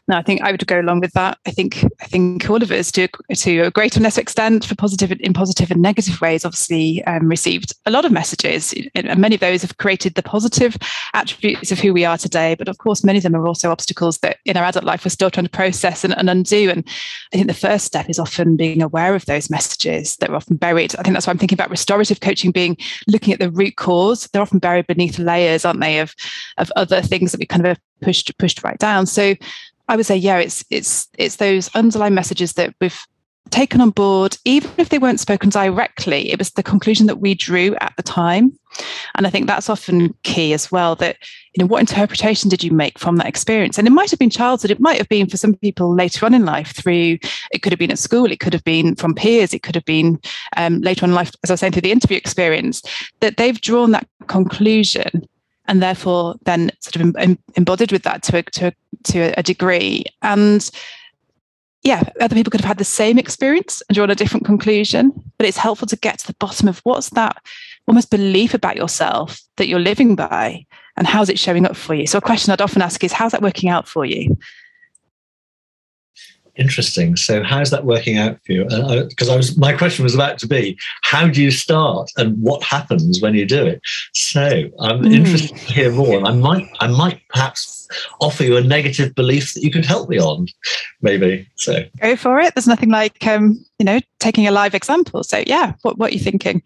No, 0.08 0.16
I 0.16 0.22
think 0.22 0.42
I 0.42 0.50
would 0.50 0.66
go 0.66 0.80
along 0.80 1.00
with 1.00 1.12
that. 1.12 1.38
I 1.46 1.52
think 1.52 1.84
I 2.00 2.06
think 2.06 2.48
all 2.50 2.62
of 2.62 2.72
us, 2.72 2.90
to 2.92 3.06
to 3.36 3.60
a 3.60 3.70
greater 3.70 4.00
or 4.00 4.02
lesser 4.02 4.20
extent, 4.20 4.64
for 4.64 4.74
positive 4.74 5.12
in 5.20 5.32
positive 5.32 5.70
and 5.70 5.80
negative 5.80 6.20
ways, 6.20 6.44
obviously 6.44 7.04
um, 7.04 7.28
received 7.28 7.72
a 7.86 7.90
lot 7.90 8.04
of 8.04 8.10
messages, 8.10 8.74
and 8.96 9.16
many 9.18 9.36
of 9.36 9.40
those 9.40 9.62
have 9.62 9.78
created 9.78 10.14
the 10.14 10.22
positive 10.22 10.76
attributes 11.14 11.70
of 11.70 11.78
who 11.78 11.92
we 11.92 12.04
are 12.04 12.18
today. 12.18 12.56
But 12.56 12.68
of 12.68 12.78
course, 12.78 13.04
many 13.04 13.18
of 13.18 13.22
them 13.22 13.36
are 13.36 13.46
also 13.46 13.70
obstacles 13.70 14.18
that 14.18 14.38
in 14.44 14.56
our 14.56 14.64
adult 14.64 14.84
life 14.84 15.04
we're 15.04 15.10
still 15.10 15.30
trying 15.30 15.46
to 15.46 15.50
process 15.50 16.02
and, 16.02 16.16
and 16.18 16.28
undo. 16.28 16.68
And 16.68 16.84
I 17.32 17.36
think 17.36 17.46
the 17.46 17.54
first 17.54 17.84
step 17.84 18.10
is 18.10 18.18
often 18.18 18.56
being 18.56 18.82
aware 18.82 19.14
of 19.14 19.26
those 19.26 19.50
messages 19.50 20.16
that 20.16 20.30
are 20.30 20.36
often 20.36 20.56
buried. 20.56 20.96
I 20.96 21.02
think 21.02 21.14
that's 21.14 21.28
why 21.28 21.30
I'm 21.30 21.38
thinking 21.38 21.56
about 21.56 21.70
restorative 21.70 22.20
coaching 22.20 22.50
being 22.50 22.76
looking 23.06 23.32
at 23.32 23.38
the 23.38 23.52
root 23.52 23.76
cause. 23.76 24.28
They're 24.32 24.42
often 24.42 24.58
buried 24.58 24.88
beneath 24.88 25.20
layers, 25.20 25.64
aren't 25.64 25.80
they, 25.80 26.00
of 26.00 26.12
of 26.58 26.72
other 26.74 27.02
things 27.02 27.30
that 27.30 27.38
we 27.38 27.46
kind 27.46 27.66
of 27.66 27.78
pushed 28.02 28.36
pushed 28.38 28.64
right 28.64 28.78
down. 28.78 29.06
So 29.06 29.36
I 29.92 29.96
would 29.96 30.06
say, 30.06 30.16
yeah, 30.16 30.38
it's 30.38 30.64
it's 30.70 31.06
it's 31.18 31.36
those 31.36 31.68
underlying 31.74 32.14
messages 32.14 32.54
that 32.54 32.74
we've 32.80 33.06
taken 33.50 33.82
on 33.82 33.90
board, 33.90 34.38
even 34.46 34.70
if 34.78 34.88
they 34.88 34.98
weren't 34.98 35.20
spoken 35.20 35.50
directly, 35.50 36.32
it 36.32 36.38
was 36.38 36.52
the 36.52 36.62
conclusion 36.62 37.06
that 37.08 37.18
we 37.18 37.34
drew 37.34 37.74
at 37.74 37.92
the 37.98 38.02
time. 38.02 38.58
And 39.16 39.26
I 39.26 39.30
think 39.30 39.46
that's 39.46 39.68
often 39.68 40.14
key 40.22 40.54
as 40.54 40.72
well. 40.72 40.94
That 40.94 41.18
you 41.54 41.62
know, 41.62 41.66
what 41.66 41.80
interpretation 41.80 42.48
did 42.48 42.64
you 42.64 42.70
make 42.72 42.98
from 42.98 43.16
that 43.16 43.26
experience? 43.26 43.76
And 43.76 43.86
it 43.86 43.90
might 43.90 44.10
have 44.10 44.18
been 44.18 44.30
childhood. 44.30 44.70
It 44.70 44.80
might 44.80 44.96
have 44.96 45.10
been 45.10 45.28
for 45.28 45.36
some 45.36 45.56
people 45.56 45.94
later 45.94 46.24
on 46.24 46.32
in 46.32 46.46
life 46.46 46.74
through. 46.74 47.18
It 47.50 47.60
could 47.60 47.72
have 47.72 47.78
been 47.78 47.90
at 47.90 47.98
school. 47.98 48.32
It 48.32 48.40
could 48.40 48.54
have 48.54 48.64
been 48.64 48.94
from 48.94 49.14
peers. 49.14 49.52
It 49.52 49.62
could 49.62 49.74
have 49.74 49.84
been 49.84 50.18
um, 50.56 50.80
later 50.80 51.04
on 51.04 51.10
in 51.10 51.14
life, 51.14 51.32
as 51.44 51.50
I 51.50 51.52
was 51.52 51.60
saying, 51.60 51.74
through 51.74 51.82
the 51.82 51.92
interview 51.92 52.16
experience. 52.16 52.80
That 53.20 53.36
they've 53.36 53.60
drawn 53.60 53.90
that 53.90 54.08
conclusion 54.26 55.28
and 55.66 55.82
therefore 55.82 56.36
then 56.44 56.70
sort 56.80 56.96
of 56.96 57.38
embodied 57.56 57.92
with 57.92 58.02
that 58.02 58.22
to 58.24 58.38
a, 58.38 58.42
to 58.42 58.68
a, 58.68 58.72
to 59.04 59.38
a 59.38 59.42
degree. 59.42 60.04
And 60.22 60.68
yeah, 61.82 62.02
other 62.20 62.34
people 62.34 62.50
could 62.50 62.60
have 62.60 62.68
had 62.68 62.78
the 62.78 62.84
same 62.84 63.18
experience 63.18 63.82
and 63.88 63.96
drawn 63.96 64.10
a 64.10 64.14
different 64.14 64.46
conclusion, 64.46 65.12
but 65.38 65.46
it's 65.46 65.56
helpful 65.56 65.88
to 65.88 65.96
get 65.96 66.18
to 66.20 66.26
the 66.26 66.34
bottom 66.34 66.68
of 66.68 66.78
what's 66.80 67.10
that 67.10 67.42
almost 67.88 68.10
belief 68.10 68.54
about 68.54 68.76
yourself 68.76 69.40
that 69.56 69.66
you're 69.66 69.80
living 69.80 70.14
by 70.14 70.64
and 70.96 71.06
how's 71.06 71.28
it 71.28 71.38
showing 71.38 71.66
up 71.66 71.76
for 71.76 71.94
you. 71.94 72.06
So 72.06 72.18
a 72.18 72.20
question 72.20 72.52
I'd 72.52 72.60
often 72.60 72.82
ask 72.82 73.02
is, 73.02 73.12
how's 73.12 73.32
that 73.32 73.42
working 73.42 73.68
out 73.68 73.88
for 73.88 74.04
you? 74.04 74.36
Interesting. 76.56 77.16
So, 77.16 77.42
how's 77.42 77.70
that 77.70 77.86
working 77.86 78.18
out 78.18 78.38
for 78.44 78.52
you? 78.52 78.64
Because 78.64 79.30
uh, 79.30 79.32
I 79.32 79.36
was, 79.36 79.56
my 79.56 79.72
question 79.72 80.02
was 80.02 80.14
about 80.14 80.36
to 80.40 80.46
be, 80.46 80.78
how 81.02 81.26
do 81.26 81.42
you 81.42 81.50
start, 81.50 82.10
and 82.18 82.36
what 82.42 82.62
happens 82.62 83.22
when 83.22 83.34
you 83.34 83.46
do 83.46 83.64
it? 83.64 83.80
So, 84.12 84.70
I'm 84.78 85.00
mm. 85.00 85.14
interested 85.14 85.56
to 85.56 85.72
hear 85.72 85.90
more, 85.90 86.18
and 86.18 86.28
I 86.28 86.32
might, 86.32 86.68
I 86.80 86.88
might 86.88 87.22
perhaps 87.30 87.81
offer 88.20 88.44
you 88.44 88.56
a 88.56 88.62
negative 88.62 89.14
belief 89.14 89.54
that 89.54 89.62
you 89.62 89.70
could 89.70 89.84
help 89.84 90.08
me 90.08 90.18
on, 90.18 90.46
maybe. 91.00 91.48
So, 91.56 91.84
go 92.00 92.16
for 92.16 92.38
it. 92.40 92.54
There's 92.54 92.66
nothing 92.66 92.90
like, 92.90 93.26
um, 93.26 93.64
you 93.78 93.84
know, 93.84 94.00
taking 94.18 94.46
a 94.46 94.50
live 94.50 94.74
example. 94.74 95.22
So, 95.24 95.42
yeah, 95.46 95.74
what 95.82 95.98
what 95.98 96.10
are 96.10 96.14
you 96.14 96.20
thinking? 96.20 96.62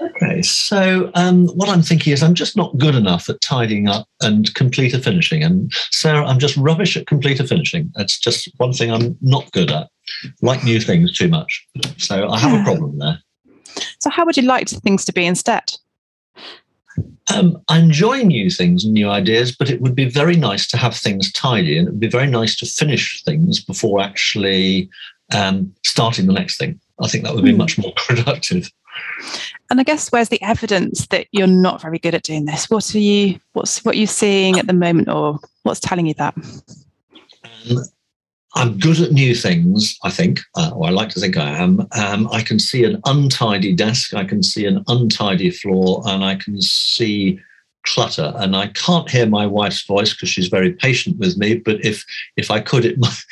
Okay, 0.00 0.42
so 0.42 1.10
um, 1.14 1.46
what 1.48 1.68
I'm 1.68 1.82
thinking 1.82 2.12
is 2.12 2.22
I'm 2.22 2.34
just 2.34 2.56
not 2.56 2.76
good 2.78 2.94
enough 2.94 3.28
at 3.28 3.40
tidying 3.40 3.88
up 3.88 4.08
and 4.20 4.52
completer 4.54 4.98
finishing. 4.98 5.42
And 5.42 5.72
Sarah, 5.90 6.26
I'm 6.26 6.38
just 6.38 6.56
rubbish 6.56 6.96
at 6.96 7.06
completer 7.06 7.46
finishing. 7.46 7.92
That's 7.94 8.18
just 8.18 8.50
one 8.56 8.72
thing 8.72 8.90
I'm 8.90 9.16
not 9.20 9.50
good 9.52 9.70
at. 9.70 9.88
Like 10.42 10.64
new 10.64 10.80
things 10.80 11.16
too 11.16 11.28
much. 11.28 11.66
So 11.96 12.28
I 12.28 12.38
have 12.38 12.60
a 12.60 12.64
problem 12.64 12.98
there. 12.98 13.18
So 14.00 14.10
how 14.10 14.24
would 14.24 14.36
you 14.36 14.42
like 14.42 14.68
things 14.68 15.04
to 15.06 15.12
be 15.12 15.26
instead? 15.26 15.72
Um, 17.32 17.62
I 17.68 17.78
enjoy 17.78 18.22
new 18.22 18.50
things 18.50 18.84
and 18.84 18.92
new 18.92 19.08
ideas, 19.08 19.54
but 19.54 19.70
it 19.70 19.80
would 19.80 19.94
be 19.94 20.08
very 20.08 20.36
nice 20.36 20.66
to 20.68 20.76
have 20.76 20.94
things 20.94 21.32
tidy, 21.32 21.78
and 21.78 21.88
it 21.88 21.90
would 21.92 22.00
be 22.00 22.08
very 22.08 22.26
nice 22.26 22.56
to 22.56 22.66
finish 22.66 23.22
things 23.24 23.64
before 23.64 24.00
actually 24.00 24.90
um, 25.34 25.74
starting 25.84 26.26
the 26.26 26.32
next 26.32 26.58
thing. 26.58 26.78
I 27.00 27.08
think 27.08 27.24
that 27.24 27.34
would 27.34 27.44
be 27.44 27.52
mm. 27.52 27.58
much 27.58 27.78
more 27.78 27.92
productive. 27.96 28.70
And 29.70 29.80
I 29.80 29.82
guess 29.82 30.12
where's 30.12 30.28
the 30.28 30.42
evidence 30.42 31.06
that 31.06 31.26
you're 31.32 31.46
not 31.46 31.80
very 31.80 31.98
good 31.98 32.14
at 32.14 32.22
doing 32.22 32.44
this? 32.44 32.68
What 32.70 32.94
are 32.94 32.98
you 32.98 33.40
what's 33.54 33.84
what 33.84 33.94
are 33.94 33.98
you 33.98 34.06
seeing 34.06 34.58
at 34.58 34.66
the 34.66 34.72
moment 34.72 35.08
or 35.08 35.38
what's 35.62 35.80
telling 35.80 36.06
you 36.06 36.14
that? 36.14 36.34
Um, 36.34 37.78
I'm 38.56 38.78
good 38.78 39.00
at 39.00 39.12
new 39.12 39.34
things, 39.34 39.98
I 40.04 40.10
think, 40.10 40.40
uh, 40.56 40.70
or 40.74 40.86
I 40.86 40.90
like 40.90 41.08
to 41.10 41.20
think 41.20 41.36
I 41.36 41.50
am. 41.50 41.86
Um, 41.92 42.28
I 42.30 42.42
can 42.42 42.58
see 42.58 42.84
an 42.84 43.00
untidy 43.04 43.74
desk, 43.74 44.14
I 44.14 44.24
can 44.24 44.42
see 44.42 44.64
an 44.66 44.84
untidy 44.86 45.50
floor, 45.50 46.02
and 46.06 46.24
I 46.24 46.36
can 46.36 46.60
see 46.60 47.40
clutter. 47.84 48.32
And 48.36 48.56
I 48.56 48.68
can't 48.68 49.10
hear 49.10 49.26
my 49.26 49.46
wife's 49.46 49.84
voice 49.84 50.12
because 50.12 50.28
she's 50.28 50.48
very 50.48 50.72
patient 50.72 51.18
with 51.18 51.36
me. 51.36 51.54
But 51.54 51.84
if 51.84 52.04
if 52.36 52.50
I 52.50 52.60
could, 52.60 52.84
it 52.84 52.98
might 52.98 53.24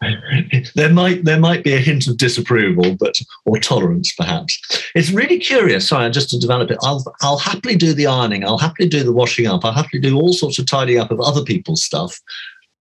there 0.74 0.92
might 0.92 1.24
there 1.24 1.40
might 1.40 1.64
be 1.64 1.74
a 1.74 1.80
hint 1.80 2.06
of 2.06 2.16
disapproval, 2.16 2.96
but 2.96 3.14
or 3.46 3.58
tolerance 3.58 4.12
perhaps. 4.14 4.60
It's 4.94 5.10
really 5.10 5.38
curious. 5.38 5.88
Sorry, 5.88 6.10
just 6.10 6.30
to 6.30 6.38
develop 6.38 6.70
it, 6.70 6.78
I'll 6.82 7.04
I'll 7.20 7.38
happily 7.38 7.76
do 7.76 7.92
the 7.92 8.06
ironing. 8.06 8.44
I'll 8.44 8.58
happily 8.58 8.88
do 8.88 9.02
the 9.02 9.12
washing 9.12 9.46
up. 9.46 9.64
I'll 9.64 9.72
happily 9.72 10.00
do 10.00 10.16
all 10.16 10.32
sorts 10.32 10.58
of 10.58 10.66
tidying 10.66 11.00
up 11.00 11.10
of 11.10 11.20
other 11.20 11.42
people's 11.42 11.82
stuff. 11.82 12.20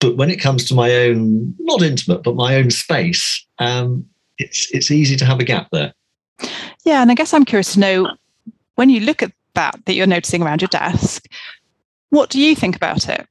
But 0.04 0.18
when 0.18 0.30
it 0.30 0.42
comes 0.42 0.66
to 0.66 0.76
my 0.76 0.94
own, 0.94 1.56
not 1.60 1.82
intimate, 1.82 2.24
but 2.24 2.36
my 2.36 2.58
own 2.58 2.72
space, 2.72 3.42
um, 3.60 4.06
it's 4.38 4.70
it's 4.72 4.92
easy 4.92 5.16
to 5.16 5.24
have 5.24 5.40
a 5.40 5.46
gap 5.46 5.70
there. 5.72 5.94
Yeah, 6.84 7.02
and 7.02 7.10
I 7.10 7.14
guess 7.16 7.34
I'm 7.34 7.46
curious 7.46 7.72
to 7.74 7.80
know 7.80 8.12
when 8.76 8.90
you 8.90 9.00
look 9.00 9.24
at 9.24 9.32
that 9.54 9.80
that 9.86 9.94
you're 9.94 10.06
noticing 10.06 10.44
around 10.44 10.62
your 10.62 10.68
desk, 10.68 11.26
what 12.10 12.30
do 12.30 12.38
you 12.38 12.54
think 12.54 12.76
about 12.76 13.08
it? 13.08 13.26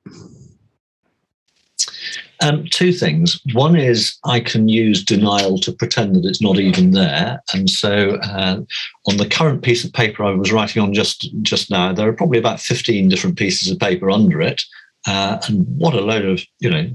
Um, 2.41 2.65
two 2.71 2.91
things. 2.91 3.39
One 3.53 3.77
is 3.77 4.17
I 4.25 4.41
can 4.41 4.67
use 4.67 5.05
denial 5.05 5.59
to 5.59 5.73
pretend 5.73 6.17
that 6.17 6.25
it's 6.25 6.41
not 6.41 6.59
even 6.59 6.93
there, 6.93 7.43
and 7.53 7.69
so 7.69 8.17
uh, 8.23 8.63
on 9.09 9.17
the 9.19 9.29
current 9.29 9.61
piece 9.63 9.85
of 9.85 9.93
paper 9.93 10.25
I 10.25 10.31
was 10.31 10.53
writing 10.53 10.83
on 10.83 10.95
just 10.95 11.29
just 11.43 11.71
now, 11.71 11.93
there 11.93 12.09
are 12.09 12.15
probably 12.15 12.39
about 12.39 12.61
fifteen 12.61 13.11
different 13.11 13.37
pieces 13.37 13.71
of 13.71 13.79
paper 13.79 14.11
under 14.11 14.41
it, 14.41 14.63
uh, 15.07 15.39
and 15.49 15.67
what 15.77 15.95
a 15.95 16.01
load 16.01 16.25
of 16.25 16.43
you 16.61 16.71
know. 16.71 16.91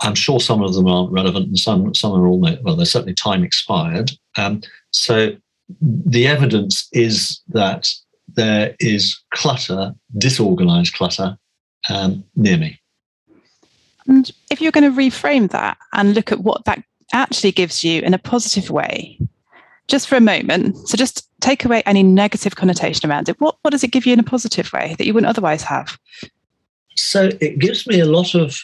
I'm 0.00 0.14
sure 0.14 0.40
some 0.40 0.62
of 0.62 0.74
them 0.74 0.88
aren't 0.88 1.12
relevant, 1.12 1.46
and 1.46 1.58
some 1.58 1.94
some 1.94 2.12
are 2.12 2.26
all, 2.26 2.40
well, 2.62 2.76
they're 2.76 2.86
certainly 2.86 3.14
time 3.14 3.44
expired. 3.44 4.12
Um, 4.36 4.62
so 4.90 5.36
the 5.80 6.26
evidence 6.26 6.88
is 6.92 7.40
that 7.48 7.88
there 8.34 8.74
is 8.80 9.18
clutter, 9.34 9.94
disorganized 10.18 10.94
clutter, 10.94 11.36
um, 11.88 12.24
near 12.34 12.56
me. 12.56 12.80
And 14.06 14.30
if 14.50 14.60
you're 14.60 14.72
going 14.72 14.90
to 14.90 14.98
reframe 14.98 15.50
that 15.50 15.78
and 15.92 16.14
look 16.14 16.32
at 16.32 16.40
what 16.40 16.64
that 16.64 16.82
actually 17.12 17.52
gives 17.52 17.84
you 17.84 18.02
in 18.02 18.14
a 18.14 18.18
positive 18.18 18.70
way, 18.70 19.18
just 19.88 20.08
for 20.08 20.16
a 20.16 20.20
moment, 20.20 20.76
so 20.88 20.96
just 20.96 21.28
take 21.40 21.64
away 21.64 21.82
any 21.86 22.02
negative 22.02 22.56
connotation 22.56 23.08
around 23.08 23.28
it. 23.28 23.40
What, 23.40 23.56
what 23.62 23.70
does 23.70 23.84
it 23.84 23.92
give 23.92 24.06
you 24.06 24.12
in 24.12 24.20
a 24.20 24.24
positive 24.24 24.72
way 24.72 24.94
that 24.98 25.06
you 25.06 25.14
wouldn't 25.14 25.28
otherwise 25.28 25.62
have? 25.62 25.98
So 26.96 27.30
it 27.40 27.58
gives 27.58 27.86
me 27.86 28.00
a 28.00 28.06
lot 28.06 28.34
of 28.34 28.58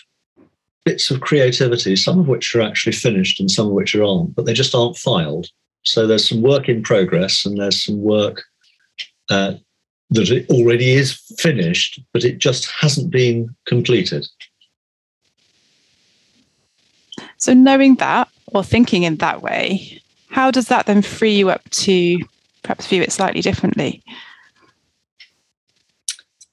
bits 0.85 1.11
of 1.11 1.21
creativity, 1.21 1.97
some 1.97 2.19
of 2.19 2.29
which 2.29 2.55
are 2.55 2.63
actually 2.63 2.93
finished 2.93 3.41
and 3.41 3.51
some 3.51 3.67
of 3.67 3.73
which 3.73 3.95
are 3.95 4.03
on, 4.03 4.29
but 4.29 4.47
they 4.47 4.55
just 4.55 4.75
aren't 4.75 4.97
filed. 4.97 5.47
So 5.85 6.07
there's 6.07 6.29
some 6.29 6.43
work 6.43 6.69
in 6.69 6.83
progress 6.83 7.45
and 7.45 7.59
there's 7.59 7.85
some 7.85 8.01
work 8.01 8.43
uh, 9.31 9.55
that 10.11 10.31
it 10.31 10.49
already 10.49 10.93
is 10.93 11.13
finished, 11.39 12.01
but 12.13 12.25
it 12.25 12.39
just 12.39 12.71
hasn't 12.71 13.11
been 13.11 13.55
completed. 13.67 14.27
So, 17.37 17.55
knowing 17.55 17.97
that 17.97 18.29
or 18.47 18.65
thinking 18.65 19.03
in 19.03 19.17
that 19.17 19.43
way, 19.43 20.01
how 20.31 20.51
does 20.51 20.69
that 20.69 20.87
then 20.87 21.03
free 21.03 21.37
you 21.37 21.51
up 21.51 21.69
to 21.71 22.19
perhaps 22.63 22.87
view 22.87 23.03
it 23.03 23.13
slightly 23.13 23.41
differently? 23.41 24.03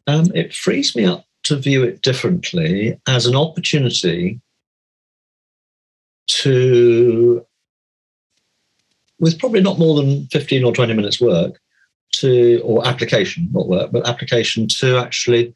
Um, 0.08 0.32
it 0.36 0.54
frees 0.54 0.96
me 0.96 1.06
up 1.06 1.25
to 1.46 1.56
view 1.56 1.84
it 1.84 2.02
differently 2.02 3.00
as 3.08 3.26
an 3.26 3.36
opportunity 3.36 4.42
to, 6.28 7.46
with 9.20 9.40
probably 9.40 9.62
not 9.62 9.80
more 9.80 9.96
than 9.96 10.26
15 10.28 10.64
or 10.64 10.74
20 10.74 10.94
minutes 10.94 11.22
work, 11.22 11.60
to, 12.14 12.62
or 12.64 12.86
application, 12.88 13.48
not 13.52 13.68
work, 13.68 13.92
but 13.92 14.08
application 14.08 14.68
to 14.68 14.98
actually 14.98 15.54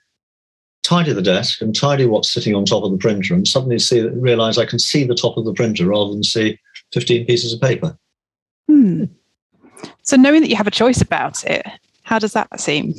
tidy 0.83 1.11
the 1.11 1.21
desk 1.21 1.61
and 1.61 1.75
tidy 1.75 2.05
what's 2.05 2.31
sitting 2.31 2.55
on 2.55 2.65
top 2.65 2.83
of 2.83 2.91
the 2.91 2.97
printer 2.97 3.33
and 3.33 3.47
suddenly 3.47 3.79
see 3.79 4.01
realize 4.01 4.57
I 4.57 4.65
can 4.65 4.79
see 4.79 5.03
the 5.03 5.15
top 5.15 5.37
of 5.37 5.45
the 5.45 5.53
printer 5.53 5.87
rather 5.87 6.11
than 6.11 6.23
see 6.23 6.59
15 6.93 7.25
pieces 7.25 7.53
of 7.53 7.61
paper. 7.61 7.97
Hmm. 8.67 9.05
So 10.03 10.17
knowing 10.17 10.41
that 10.41 10.49
you 10.49 10.55
have 10.55 10.67
a 10.67 10.71
choice 10.71 11.01
about 11.01 11.43
it, 11.45 11.65
how 12.03 12.19
does 12.19 12.33
that 12.33 12.59
seem? 12.59 12.93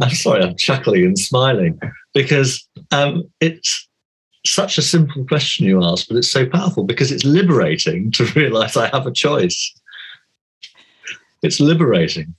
I'm 0.00 0.10
sorry, 0.10 0.42
I'm 0.42 0.56
chuckling 0.56 1.04
and 1.04 1.18
smiling 1.18 1.78
because 2.14 2.66
um, 2.90 3.24
it's 3.40 3.88
such 4.46 4.76
a 4.76 4.82
simple 4.82 5.24
question 5.26 5.66
you 5.66 5.82
ask, 5.82 6.08
but 6.08 6.16
it's 6.16 6.30
so 6.30 6.46
powerful 6.46 6.84
because 6.84 7.10
it's 7.12 7.24
liberating 7.24 8.10
to 8.12 8.24
realize 8.36 8.76
I 8.76 8.88
have 8.88 9.06
a 9.06 9.12
choice. 9.12 9.74
It's 11.42 11.60
liberating. 11.60 12.34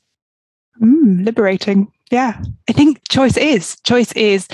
Mm, 0.81 1.25
liberating. 1.25 1.91
Yeah. 2.11 2.41
I 2.69 2.73
think 2.73 3.07
choice 3.09 3.37
is. 3.37 3.77
Choice 3.83 4.11
is, 4.13 4.47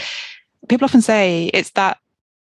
people 0.70 0.86
often 0.86 1.02
say 1.02 1.50
it's 1.54 1.72
that 1.72 1.98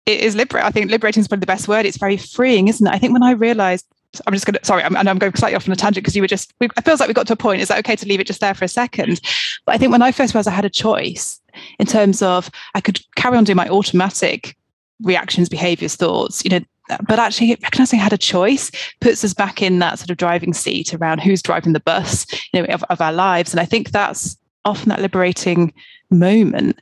it 0.06 0.20
is 0.20 0.36
liberating. 0.36 0.68
I 0.68 0.72
think 0.72 0.92
liberating 0.92 1.22
is 1.22 1.28
probably 1.28 1.42
the 1.42 1.48
best 1.48 1.68
word. 1.68 1.86
It's 1.86 1.98
very 1.98 2.18
freeing, 2.18 2.68
isn't 2.68 2.86
it? 2.86 2.94
I 2.94 3.00
think 3.00 3.14
when 3.14 3.24
I 3.24 3.32
realized, 3.32 3.86
I'm 4.28 4.34
just 4.34 4.46
going 4.46 4.56
to, 4.56 4.66
sorry, 4.66 4.84
I'm, 4.84 4.96
I'm 4.96 5.18
going 5.18 5.34
slightly 5.36 5.56
off 5.56 5.68
on 5.68 5.74
a 5.74 5.76
tangent 5.76 6.04
because 6.04 6.16
you 6.16 6.22
were 6.22 6.28
just, 6.28 6.54
it 6.60 6.86
feels 6.86 7.00
like 7.00 7.08
we 7.08 7.14
got 7.14 7.28
to 7.28 7.34
a 7.34 7.38
point. 7.38 7.62
Is 7.62 7.68
that 7.70 7.80
okay 7.80 7.96
to 7.96 8.08
leave 8.08 8.20
it 8.20 8.28
just 8.28 8.42
there 8.42 8.54
for 8.54 8.66
a 8.66 8.68
second? 8.70 9.22
But 9.66 9.76
I 9.76 9.78
think 9.78 9.92
when 9.92 10.02
I 10.02 10.12
first 10.12 10.34
realized 10.34 10.48
I 10.48 10.52
had 10.52 10.66
a 10.66 10.70
choice 10.70 11.42
in 11.80 11.86
terms 11.86 12.22
of 12.22 12.50
I 12.76 12.82
could 12.82 13.00
carry 13.16 13.38
on 13.38 13.44
doing 13.44 13.58
my 13.58 13.70
automatic 13.70 14.56
reactions, 15.02 15.50
behaviors, 15.50 15.96
thoughts, 15.96 16.44
you 16.44 16.52
know, 16.52 16.60
but 17.08 17.18
actually 17.18 17.58
recognizing 17.62 18.00
I 18.00 18.04
had 18.04 18.14
a 18.14 18.18
choice 18.18 18.70
puts 19.00 19.24
us 19.24 19.34
back 19.34 19.62
in 19.62 19.80
that 19.80 20.00
sort 20.00 20.10
of 20.10 20.18
driving 20.18 20.54
seat 20.54 20.94
around 20.94 21.20
who's 21.20 21.42
driving 21.42 21.74
the 21.74 21.80
bus, 21.80 22.26
you 22.52 22.62
know, 22.62 22.66
of, 22.74 22.84
of 22.90 23.02
our 23.02 23.14
lives. 23.14 23.52
And 23.52 23.60
I 23.60 23.66
think 23.66 23.92
that's 23.92 24.38
often 24.66 24.90
that 24.90 25.02
liberating 25.02 25.74
moment 26.10 26.80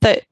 that 0.00 0.24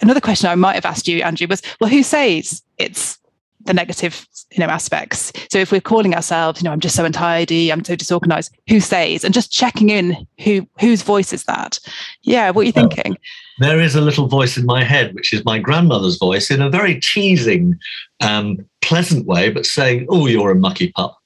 another 0.00 0.20
question 0.20 0.48
I 0.48 0.54
might 0.54 0.74
have 0.74 0.84
asked 0.84 1.08
you, 1.08 1.22
Andrew, 1.22 1.46
was, 1.46 1.62
well, 1.80 1.90
who 1.90 2.02
says 2.02 2.62
it's 2.78 3.18
the 3.64 3.74
negative, 3.74 4.26
you 4.50 4.58
know, 4.58 4.70
aspects? 4.70 5.32
So 5.50 5.58
if 5.58 5.72
we're 5.72 5.80
calling 5.80 6.14
ourselves, 6.14 6.60
you 6.60 6.64
know, 6.64 6.72
I'm 6.72 6.80
just 6.80 6.96
so 6.96 7.04
untidy, 7.04 7.70
I'm 7.70 7.84
so 7.84 7.96
disorganized, 7.96 8.56
who 8.68 8.80
says? 8.80 9.24
And 9.24 9.34
just 9.34 9.52
checking 9.52 9.90
in 9.90 10.26
who 10.42 10.66
whose 10.80 11.02
voice 11.02 11.32
is 11.32 11.44
that? 11.44 11.78
Yeah, 12.22 12.50
what 12.50 12.62
are 12.62 12.64
you 12.64 12.72
thinking? 12.72 13.16
there 13.58 13.80
is 13.80 13.94
a 13.94 14.00
little 14.00 14.26
voice 14.26 14.56
in 14.56 14.66
my 14.66 14.82
head, 14.82 15.14
which 15.14 15.32
is 15.32 15.44
my 15.44 15.58
grandmother's 15.58 16.18
voice, 16.18 16.50
in 16.50 16.60
a 16.60 16.70
very 16.70 17.00
teasing, 17.00 17.78
um, 18.20 18.58
pleasant 18.80 19.26
way, 19.26 19.50
but 19.50 19.66
saying, 19.66 20.06
"Oh, 20.08 20.26
you're 20.26 20.50
a 20.50 20.56
mucky 20.56 20.92
pup." 20.92 21.18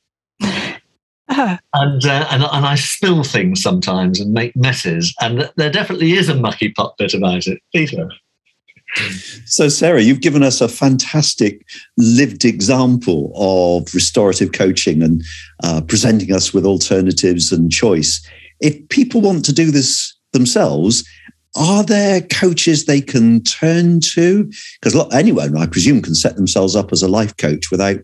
Uh-huh. 0.43 1.59
And, 1.75 2.07
uh, 2.07 2.26
and 2.31 2.45
and 2.45 2.64
I 2.64 2.76
spill 2.76 3.25
things 3.25 3.61
sometimes 3.61 4.21
and 4.21 4.33
make 4.33 4.55
messes, 4.57 5.14
and 5.21 5.50
there 5.57 5.71
definitely 5.71 6.12
is 6.12 6.28
a 6.28 6.35
mucky 6.35 6.71
pup 6.71 6.95
bit 6.99 7.14
about 7.14 7.47
it, 7.47 7.61
Peter. 7.75 8.09
So, 9.45 9.69
Sarah, 9.69 10.03
you've 10.03 10.21
given 10.21 10.43
us 10.43 10.61
a 10.61 10.69
fantastic 10.69 11.65
lived 11.97 12.45
example 12.45 13.33
of 13.37 13.93
restorative 13.95 14.53
coaching 14.53 15.03
and 15.03 15.23
uh, 15.62 15.83
presenting 15.83 16.33
us 16.33 16.53
with 16.53 16.67
alternatives 16.67 17.53
and 17.53 17.71
choice. 17.71 18.26
If 18.61 18.88
people 18.88 19.21
want 19.21 19.45
to 19.45 19.53
do 19.53 19.71
this 19.71 20.15
themselves, 20.33 21.09
are 21.57 21.85
there 21.85 22.21
coaches 22.23 22.85
they 22.85 23.00
can 23.00 23.43
turn 23.43 24.00
to? 24.00 24.50
Because 24.81 25.12
anyone, 25.12 25.57
I 25.57 25.67
presume, 25.67 26.03
can 26.03 26.15
set 26.15 26.37
themselves 26.37 26.76
up 26.76 26.93
as 26.93 27.03
a 27.03 27.09
life 27.09 27.37
coach 27.37 27.71
without 27.71 27.99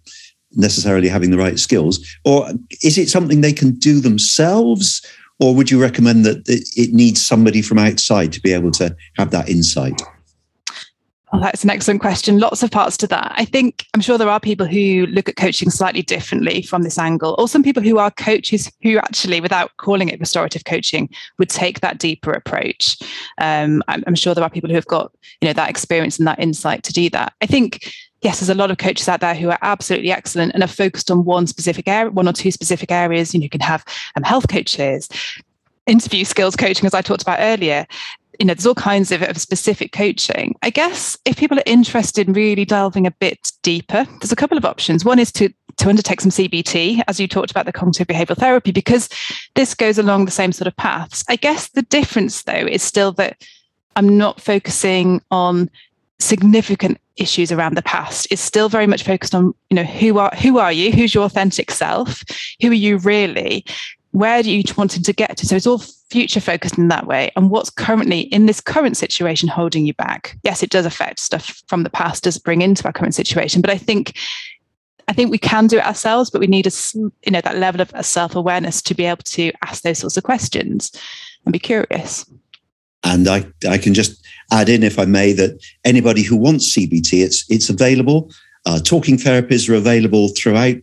necessarily 0.53 1.09
having 1.09 1.31
the 1.31 1.39
right 1.39 1.59
skills. 1.59 1.99
Or 2.25 2.51
is 2.83 2.99
it 2.99 3.09
something 3.09 3.41
they 3.41 3.53
can 3.53 3.73
do 3.73 4.01
themselves? 4.01 5.05
Or 5.41 5.55
would 5.55 5.71
you 5.71 5.81
recommend 5.81 6.25
that 6.25 6.43
it 6.47 6.93
needs 6.93 7.25
somebody 7.25 7.63
from 7.63 7.79
outside 7.79 8.33
to 8.33 8.41
be 8.41 8.53
able 8.53 8.71
to 8.73 8.95
have 9.17 9.31
that 9.33 9.49
insight? 9.49 10.01
Oh, 11.35 11.41
that's 11.41 11.65
an 11.65 11.71
excellent 11.71 12.03
question. 12.03 12.39
Lots 12.39 12.62
of 12.62 12.71
parts 12.71 12.99
to 12.99 13.07
that. 13.07 13.33
I 13.37 13.47
think 13.47 13.87
I'm 13.95 14.03
sure 14.03 14.19
there 14.19 14.29
are 14.29 14.39
people 14.39 14.67
who 14.67 15.07
look 15.07 15.31
at 15.31 15.37
coaching 15.37 15.71
slightly 15.71 16.03
differently 16.03 16.61
from 16.61 16.83
this 16.83 16.99
angle, 16.99 17.35
or 17.39 17.49
some 17.49 17.62
people 17.62 17.83
who 17.83 17.97
are 17.97 18.11
coaches 18.11 18.71
who 18.83 18.99
actually, 18.99 19.41
without 19.41 19.71
calling 19.79 20.11
it 20.11 20.21
restorative 20.21 20.67
coaching, 20.67 21.09
would 21.39 21.49
take 21.49 21.81
that 21.81 21.97
deeper 21.97 22.33
approach. 22.33 22.99
Um, 23.39 23.83
I'm, 23.89 24.05
I'm 24.07 24.15
sure 24.15 24.35
there 24.35 24.45
are 24.45 24.51
people 24.51 24.69
who 24.69 24.77
have 24.77 24.87
got 24.87 25.11
you 25.41 25.49
know 25.49 25.55
that 25.55 25.71
experience 25.71 26.19
and 26.19 26.29
that 26.29 26.39
insight 26.39 26.83
to 26.85 26.93
do 26.93 27.09
that. 27.11 27.33
I 27.41 27.47
think 27.47 27.91
yes, 28.21 28.41
there's 28.41 28.51
a 28.51 28.55
lot 28.55 28.71
of 28.71 28.77
coaches 28.77 29.09
out 29.09 29.21
there 29.21 29.35
who 29.35 29.49
are 29.49 29.59
absolutely 29.62 30.12
excellent 30.12 30.53
and 30.53 30.62
are 30.62 30.67
focused 30.67 31.11
on 31.11 31.25
one 31.25 31.47
specific 31.47 31.89
area, 31.89 32.11
one 32.11 32.29
or 32.29 32.35
two 32.35 32.51
specific 32.51 32.93
areas. 32.93 33.33
You 33.33 33.41
know, 33.41 33.45
you 33.45 33.51
can 33.51 33.62
have 33.62 33.87
um, 34.17 34.23
health 34.23 34.49
coaches, 34.49 35.09
interview 35.87 36.27
skills 36.27 36.57
coaching, 36.57 36.85
as 36.85 36.93
I 36.93 37.01
talked 37.01 37.23
about 37.23 37.39
earlier 37.41 37.87
you 38.39 38.47
know, 38.47 38.55
there's 38.55 38.67
all 38.67 38.75
kinds 38.75 39.12
of, 39.12 39.23
of, 39.23 39.39
specific 39.39 39.93
coaching. 39.93 40.57
I 40.62 40.71
guess 40.71 41.19
if 41.25 41.37
people 41.37 41.59
are 41.59 41.65
interested 41.67 42.29
in 42.29 42.35
really 42.35 42.65
delving 42.65 43.07
a 43.07 43.11
bit 43.11 43.53
deeper, 43.62 44.05
there's 44.21 44.33
a 44.33 44.37
couple 44.37 44.57
of 44.57 44.65
options. 44.65 45.05
One 45.05 45.19
is 45.19 45.33
to 45.33 45.53
to 45.79 45.89
undertake 45.89 46.21
some 46.21 46.31
CBT, 46.31 47.03
as 47.09 47.19
you 47.19 47.27
talked 47.27 47.51
about 47.51 47.65
the 47.65 47.73
cognitive 47.73 48.07
behavioral 48.07 48.37
therapy, 48.37 48.73
because 48.73 49.09
this 49.55 49.75
goes 49.75 49.97
along 49.97 50.27
the 50.27 50.31
same 50.31 50.53
sort 50.53 50.69
of 50.69 50.77
paths. 50.77 51.25
I 51.29 51.37
guess 51.37 51.71
the 51.71 51.83
difference, 51.83 52.43
though, 52.43 52.53
is 52.53 52.83
still 52.83 53.12
that 53.12 53.43
I'm 53.97 54.19
not 54.19 54.41
focusing 54.41 55.23
on 55.31 55.71
significant 56.19 56.99
issues 57.17 57.53
around 57.53 57.77
the 57.77 57.83
past 57.83 58.27
it's 58.31 58.41
still 58.41 58.71
very 58.71 58.87
much 58.87 59.03
focused 59.03 59.35
on 59.35 59.53
you 59.69 59.75
know 59.75 59.85
who 59.85 60.19
are 60.19 60.31
who 60.41 60.59
are 60.59 60.73
you 60.73 60.91
who's 60.91 61.15
your 61.15 61.25
authentic 61.25 61.71
self 61.71 62.23
who 62.62 62.71
are 62.71 62.75
you 62.75 62.97
really 62.99 63.65
where 64.12 64.43
do 64.43 64.51
you 64.51 64.62
wanting 64.77 65.03
to 65.03 65.12
get 65.12 65.37
to? 65.39 65.47
So 65.47 65.57
it's 65.57 65.67
all 65.67 65.83
future 66.12 66.40
focused 66.40 66.78
in 66.78 66.88
that 66.88 67.07
way. 67.07 67.33
And 67.35 67.50
what's 67.50 67.71
currently 67.71 68.21
in 68.21 68.47
this 68.47 68.61
current 68.61 68.97
situation 68.97 69.49
holding 69.49 69.87
you 69.87 69.95
back? 69.95 70.38
Yes, 70.45 70.62
it 70.62 70.71
does 70.71 70.87
affect 70.87 71.19
stuff 71.19 71.62
from 71.66 71.83
the 71.83 71.90
past, 71.90 72.25
does 72.25 72.38
bring 72.38 72.61
into 72.61 72.85
our 72.85 72.92
current 72.92 73.14
situation. 73.14 73.62
But 73.62 73.71
I 73.71 73.78
think 73.78 74.16
I 75.09 75.14
think 75.14 75.31
we 75.31 75.38
can 75.38 75.66
do 75.66 75.78
it 75.78 75.87
ourselves, 75.87 76.31
but 76.31 76.40
we 76.40 76.47
need 76.47 76.66
a 76.66 76.71
you 76.95 77.33
know 77.33 77.40
that 77.40 77.57
level 77.57 77.81
of 77.81 78.07
self 78.07 78.37
awareness 78.37 78.83
to 78.83 78.95
be 78.95 79.07
able 79.07 79.23
to 79.25 79.50
ask 79.62 79.83
those 79.83 79.99
sorts 79.99 80.16
of 80.16 80.23
questions 80.25 80.92
and 81.45 81.52
be 81.52 81.59
curious. 81.59 82.26
And 83.04 83.26
I, 83.26 83.45
I 83.69 83.78
can 83.78 83.95
just 83.95 84.25
add 84.52 84.69
in, 84.69 84.85
if 84.85 84.99
I 84.99 85.07
may, 85.07 85.33
that 85.33 85.61
anybody 85.85 86.23
who 86.23 86.37
wants 86.37 86.76
CBT, 86.76 87.25
it's 87.25 87.50
it's 87.50 87.71
available. 87.71 88.31
Uh, 88.64 88.78
talking 88.78 89.16
therapies 89.16 89.69
are 89.69 89.75
available 89.75 90.28
throughout 90.28 90.76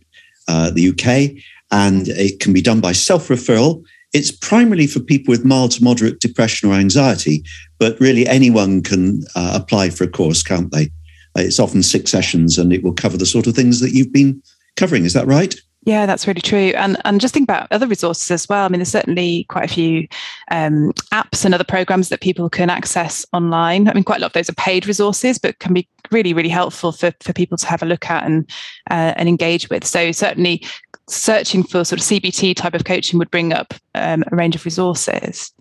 uh, 0.48 0.70
the 0.70 0.90
UK, 0.90 1.42
and 1.70 2.08
it 2.08 2.40
can 2.40 2.52
be 2.52 2.60
done 2.60 2.80
by 2.80 2.92
self 2.92 3.28
referral. 3.28 3.82
It's 4.12 4.30
primarily 4.30 4.86
for 4.86 5.00
people 5.00 5.32
with 5.32 5.44
mild 5.44 5.72
to 5.72 5.84
moderate 5.84 6.20
depression 6.20 6.68
or 6.68 6.74
anxiety, 6.74 7.44
but 7.78 7.98
really 8.00 8.26
anyone 8.26 8.82
can 8.82 9.22
uh, 9.34 9.58
apply 9.60 9.90
for 9.90 10.04
a 10.04 10.08
course, 10.08 10.42
can't 10.42 10.72
they? 10.72 10.90
Uh, 11.36 11.42
it's 11.42 11.60
often 11.60 11.82
six 11.82 12.10
sessions, 12.10 12.58
and 12.58 12.72
it 12.72 12.82
will 12.82 12.92
cover 12.92 13.16
the 13.16 13.26
sort 13.26 13.46
of 13.46 13.54
things 13.54 13.80
that 13.80 13.92
you've 13.92 14.12
been 14.12 14.42
covering. 14.76 15.04
Is 15.04 15.12
that 15.12 15.26
right? 15.26 15.54
Yeah, 15.84 16.04
that's 16.04 16.26
really 16.26 16.42
true. 16.42 16.72
And 16.76 16.98
and 17.06 17.20
just 17.20 17.32
think 17.32 17.44
about 17.44 17.68
other 17.70 17.86
resources 17.86 18.30
as 18.30 18.48
well. 18.48 18.66
I 18.66 18.68
mean, 18.68 18.80
there's 18.80 18.90
certainly 18.90 19.44
quite 19.44 19.64
a 19.64 19.72
few 19.72 20.08
um, 20.50 20.92
apps 21.10 21.44
and 21.44 21.54
other 21.54 21.64
programs 21.64 22.10
that 22.10 22.20
people 22.20 22.50
can 22.50 22.68
access 22.68 23.24
online. 23.32 23.88
I 23.88 23.94
mean, 23.94 24.04
quite 24.04 24.18
a 24.18 24.20
lot 24.20 24.26
of 24.26 24.32
those 24.34 24.50
are 24.50 24.54
paid 24.54 24.86
resources, 24.86 25.38
but 25.38 25.58
can 25.58 25.72
be 25.72 25.88
really, 26.10 26.34
really 26.34 26.50
helpful 26.50 26.92
for, 26.92 27.14
for 27.20 27.32
people 27.32 27.56
to 27.56 27.66
have 27.66 27.82
a 27.82 27.86
look 27.86 28.10
at 28.10 28.24
and 28.24 28.50
uh, 28.90 29.14
and 29.16 29.26
engage 29.26 29.70
with. 29.70 29.86
So 29.86 30.12
certainly 30.12 30.62
searching 31.10 31.62
for 31.62 31.84
sort 31.84 32.00
of 32.00 32.06
CBT 32.06 32.56
type 32.56 32.74
of 32.74 32.84
coaching 32.84 33.18
would 33.18 33.30
bring 33.30 33.52
up 33.52 33.74
um, 33.94 34.24
a 34.30 34.36
range 34.36 34.54
of 34.54 34.64
resources. 34.64 35.52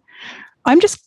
I'm 0.66 0.80
just 0.80 1.04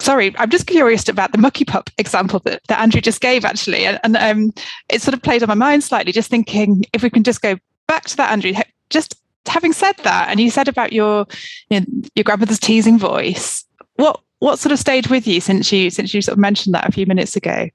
sorry, 0.00 0.34
I'm 0.38 0.50
just 0.50 0.66
curious 0.66 1.08
about 1.08 1.32
the 1.32 1.38
mucky 1.38 1.64
pup 1.64 1.90
example 1.98 2.40
that, 2.40 2.62
that 2.68 2.80
Andrew 2.80 3.00
just 3.00 3.20
gave, 3.20 3.44
actually. 3.44 3.84
And, 3.84 4.00
and 4.02 4.16
um, 4.16 4.52
it 4.88 5.02
sort 5.02 5.14
of 5.14 5.22
played 5.22 5.42
on 5.42 5.48
my 5.48 5.54
mind 5.54 5.84
slightly, 5.84 6.12
just 6.12 6.30
thinking 6.30 6.84
if 6.92 7.02
we 7.02 7.10
can 7.10 7.22
just 7.22 7.42
go 7.42 7.56
back 7.86 8.04
to 8.04 8.16
that, 8.16 8.32
Andrew, 8.32 8.52
just 8.88 9.14
having 9.46 9.72
said 9.72 9.96
that, 10.04 10.28
and 10.28 10.40
you 10.40 10.50
said 10.50 10.68
about 10.68 10.92
your 10.92 11.26
you 11.68 11.80
know, 11.80 11.86
your 12.14 12.24
grandmother's 12.24 12.58
teasing 12.58 12.98
voice, 12.98 13.64
what 13.94 14.20
what 14.38 14.58
sort 14.58 14.72
of 14.72 14.78
stayed 14.78 15.08
with 15.08 15.26
you 15.26 15.40
since 15.40 15.70
you 15.70 15.90
since 15.90 16.14
you 16.14 16.22
sort 16.22 16.34
of 16.34 16.40
mentioned 16.40 16.74
that 16.74 16.88
a 16.88 16.92
few 16.92 17.06
minutes 17.06 17.36
ago? 17.36 17.68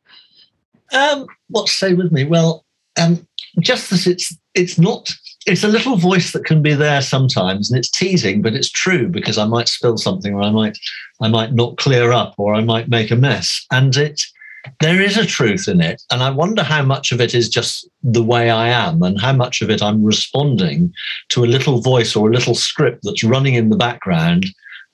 Um, 0.92 1.28
what 1.50 1.68
stayed 1.68 1.98
with 1.98 2.12
me? 2.12 2.24
Well, 2.24 2.66
um, 3.00 3.28
just 3.60 3.90
that 3.90 4.08
it's 4.08 4.36
it's 4.54 4.78
not 4.78 5.12
it's 5.46 5.64
a 5.64 5.68
little 5.68 5.96
voice 5.96 6.32
that 6.32 6.46
can 6.46 6.62
be 6.62 6.74
there 6.74 7.02
sometimes 7.02 7.70
and 7.70 7.78
it's 7.78 7.90
teasing 7.90 8.42
but 8.42 8.54
it's 8.54 8.70
true 8.70 9.08
because 9.08 9.38
i 9.38 9.46
might 9.46 9.68
spill 9.68 9.98
something 9.98 10.34
or 10.34 10.42
i 10.42 10.50
might 10.50 10.78
i 11.22 11.28
might 11.28 11.54
not 11.54 11.78
clear 11.78 12.12
up 12.12 12.34
or 12.38 12.56
i 12.56 12.62
might 12.62 12.90
make 12.90 13.12
a 13.12 13.16
mess 13.16 13.66
and 13.72 13.96
it 13.96 14.22
there 14.80 15.02
is 15.02 15.18
a 15.18 15.26
truth 15.26 15.68
in 15.68 15.82
it. 15.82 16.02
And 16.12 16.24
I 16.24 16.30
wonder 16.30 16.64
how 16.64 16.84
much 16.84 17.12
of 17.12 17.22
it 17.22 17.34
is 17.34 17.50
just 17.50 17.88
the 18.04 18.24
way 18.24 18.50
I 18.50 18.70
am 18.70 19.02
and 19.04 19.20
how 19.20 19.34
much 19.34 19.62
of 19.62 19.70
it 19.70 19.82
I'm 19.82 20.04
responding 20.04 20.94
to 21.30 21.44
a 21.44 21.48
little 21.48 21.82
voice 21.82 22.16
or 22.16 22.30
a 22.30 22.34
little 22.34 22.56
script 22.56 23.02
that's 23.04 23.24
running 23.24 23.56
in 23.56 23.70
the 23.70 23.78
background 23.78 24.48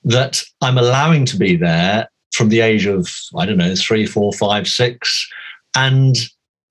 that 0.04 0.42
I'm 0.60 0.78
allowing 0.78 1.24
to 1.26 1.36
be 1.36 1.56
there 1.56 2.08
from 2.32 2.48
the 2.48 2.60
age 2.60 2.86
of, 2.86 3.08
I 3.36 3.46
don't 3.46 3.58
know, 3.58 3.74
three, 3.74 4.06
four, 4.06 4.32
five, 4.32 4.66
six. 4.66 5.28
And 5.76 6.16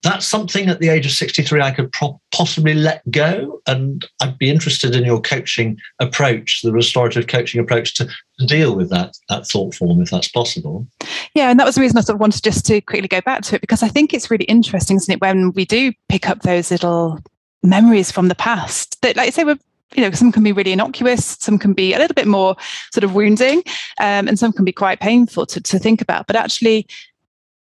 that's 0.03 0.25
something 0.25 0.67
at 0.67 0.79
the 0.79 0.89
age 0.89 1.05
of 1.05 1.11
63 1.11 1.61
I 1.61 1.71
could 1.71 1.91
pro- 1.91 2.19
possibly 2.31 2.73
let 2.73 3.09
go. 3.11 3.61
And 3.67 4.05
I'd 4.21 4.37
be 4.37 4.49
interested 4.49 4.95
in 4.95 5.05
your 5.05 5.21
coaching 5.21 5.77
approach, 5.99 6.61
the 6.63 6.71
restorative 6.71 7.27
coaching 7.27 7.61
approach 7.61 7.93
to, 7.95 8.09
to 8.39 8.45
deal 8.45 8.75
with 8.75 8.89
that, 8.89 9.15
that 9.29 9.47
thought 9.47 9.75
form, 9.75 10.01
if 10.01 10.09
that's 10.09 10.27
possible. 10.29 10.87
Yeah, 11.35 11.51
and 11.51 11.59
that 11.59 11.65
was 11.65 11.75
the 11.75 11.81
reason 11.81 11.97
I 11.97 12.01
sort 12.01 12.15
of 12.15 12.21
wanted 12.21 12.43
just 12.43 12.65
to 12.65 12.81
quickly 12.81 13.07
go 13.07 13.21
back 13.21 13.43
to 13.43 13.55
it, 13.55 13.61
because 13.61 13.83
I 13.83 13.89
think 13.89 14.13
it's 14.13 14.31
really 14.31 14.45
interesting, 14.45 14.97
isn't 14.97 15.13
it, 15.13 15.21
when 15.21 15.51
we 15.53 15.65
do 15.65 15.93
pick 16.09 16.29
up 16.29 16.41
those 16.41 16.71
little 16.71 17.19
memories 17.63 18.11
from 18.11 18.27
the 18.27 18.35
past 18.35 18.99
that, 19.01 19.15
like 19.15 19.27
I 19.27 19.31
say, 19.31 19.43
we're 19.43 19.57
you 19.93 20.01
know, 20.01 20.11
some 20.11 20.31
can 20.31 20.43
be 20.43 20.51
really 20.53 20.71
innocuous, 20.71 21.37
some 21.39 21.59
can 21.59 21.73
be 21.73 21.93
a 21.93 21.99
little 21.99 22.13
bit 22.13 22.27
more 22.27 22.55
sort 22.93 23.03
of 23.03 23.13
wounding, 23.13 23.57
um, 23.99 24.27
and 24.27 24.39
some 24.39 24.53
can 24.53 24.63
be 24.63 24.71
quite 24.71 24.99
painful 24.99 25.45
to, 25.45 25.59
to 25.59 25.77
think 25.77 26.01
about. 26.01 26.27
But 26.27 26.35
actually, 26.35 26.87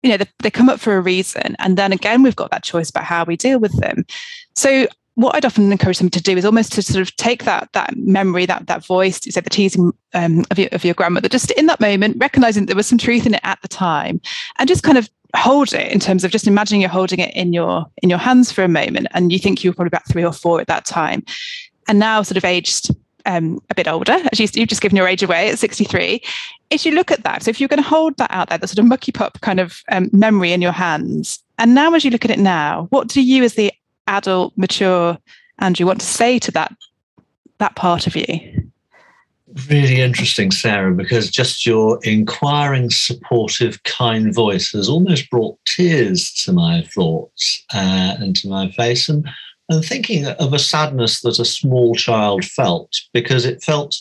you 0.03 0.11
know, 0.11 0.17
they, 0.17 0.27
they 0.43 0.51
come 0.51 0.69
up 0.69 0.81
for 0.81 0.97
a 0.97 1.01
reason. 1.01 1.57
And 1.59 1.77
then 1.77 1.93
again, 1.93 2.23
we've 2.23 2.37
got 2.37 2.51
that 2.51 2.65
choice 2.65 2.91
about 2.91 3.05
how 3.05 3.25
we 3.25 3.37
deal 3.37 3.59
with 3.59 3.79
them. 3.81 4.05
So 4.55 4.87
what 5.15 5.37
I'd 5.37 5.45
often 5.45 5.71
encourage 5.71 5.99
them 5.99 6.11
to 6.11 6.23
do 6.23 6.37
is 6.37 6.45
almost 6.45 6.73
to 6.73 6.83
sort 6.83 7.03
of 7.03 7.15
take 7.17 7.45
that 7.45 7.69
that 7.73 7.97
memory, 7.97 8.47
that 8.47 8.67
that 8.67 8.85
voice, 8.85 9.25
you 9.27 9.33
said 9.33 9.45
the 9.45 9.51
teasing 9.51 9.93
um, 10.15 10.45
of 10.51 10.59
your 10.59 10.69
of 10.73 10.85
your 10.85 10.95
grandmother, 10.95 11.29
just 11.29 11.51
in 11.53 11.67
that 11.67 11.81
moment, 11.81 12.17
recognizing 12.19 12.67
there 12.67 12.77
was 12.77 12.87
some 12.87 12.99
truth 12.99 13.27
in 13.27 13.35
it 13.35 13.41
at 13.43 13.61
the 13.61 13.69
time, 13.69 14.21
and 14.59 14.69
just 14.69 14.83
kind 14.83 14.99
of 14.99 15.11
hold 15.37 15.73
it 15.73 15.91
in 15.93 16.01
terms 16.01 16.25
of 16.25 16.31
just 16.31 16.47
imagining 16.47 16.81
you're 16.81 16.91
holding 16.91 17.19
it 17.19 17.35
in 17.35 17.53
your 17.53 17.85
in 18.03 18.09
your 18.09 18.19
hands 18.19 18.51
for 18.51 18.65
a 18.65 18.69
moment, 18.69 19.07
and 19.12 19.33
you 19.33 19.38
think 19.38 19.62
you 19.62 19.71
were 19.71 19.75
probably 19.75 19.88
about 19.88 20.09
three 20.09 20.25
or 20.25 20.33
four 20.33 20.61
at 20.61 20.67
that 20.67 20.87
time, 20.87 21.23
and 21.88 21.99
now 21.99 22.23
sort 22.23 22.38
of 22.38 22.45
aged 22.45 22.88
um, 23.26 23.61
a 23.70 23.74
bit 23.74 23.88
older, 23.88 24.18
as 24.30 24.40
you, 24.40 24.48
you've 24.54 24.68
just 24.68 24.82
given 24.82 24.96
your 24.96 25.08
age 25.08 25.22
away 25.22 25.50
at 25.50 25.58
63, 25.58 26.22
if 26.70 26.87
you 26.87 26.92
look 26.92 27.11
at 27.11 27.22
that, 27.24 27.42
so 27.42 27.50
if 27.50 27.61
you're 27.61 27.68
going 27.68 27.82
to 27.82 27.88
hold 27.88 28.16
that 28.16 28.30
out 28.30 28.48
there, 28.48 28.58
the 28.58 28.66
sort 28.66 28.78
of 28.78 28.87
mucky 28.87 29.12
pup 29.12 29.40
kind 29.40 29.61
of 29.61 29.82
um, 29.90 30.08
memory 30.12 30.52
in 30.52 30.62
your 30.62 30.72
hands, 30.72 31.42
and 31.58 31.74
now 31.74 31.94
as 31.94 32.04
you 32.04 32.11
look 32.11 32.24
at 32.24 32.30
it 32.30 32.38
now, 32.38 32.87
what 32.90 33.08
do 33.08 33.22
you, 33.22 33.44
as 33.44 33.54
the 33.54 33.72
adult, 34.06 34.52
mature 34.56 35.18
Andrew, 35.58 35.87
want 35.87 36.00
to 36.00 36.06
say 36.06 36.38
to 36.40 36.50
that 36.52 36.74
that 37.58 37.76
part 37.76 38.06
of 38.06 38.16
you? 38.16 38.70
Really 39.68 40.00
interesting, 40.00 40.50
Sarah, 40.50 40.92
because 40.92 41.30
just 41.30 41.66
your 41.66 42.00
inquiring, 42.02 42.90
supportive, 42.90 43.82
kind 43.85 44.35
voice 44.35 44.72
has 44.72 44.88
almost 44.88 45.30
brought 45.30 45.58
tears 45.66 46.32
to 46.44 46.52
my 46.52 46.82
thoughts 46.82 47.62
uh, 47.74 48.16
and 48.18 48.35
to 48.37 48.48
my 48.48 48.70
face. 48.70 49.08
And 49.08 49.28
and 49.72 49.85
thinking 49.85 50.26
of 50.26 50.52
a 50.52 50.58
sadness 50.58 51.22
that 51.22 51.38
a 51.38 51.44
small 51.44 51.94
child 51.94 52.44
felt 52.44 52.92
because 53.12 53.44
it 53.44 53.62
felt 53.62 54.00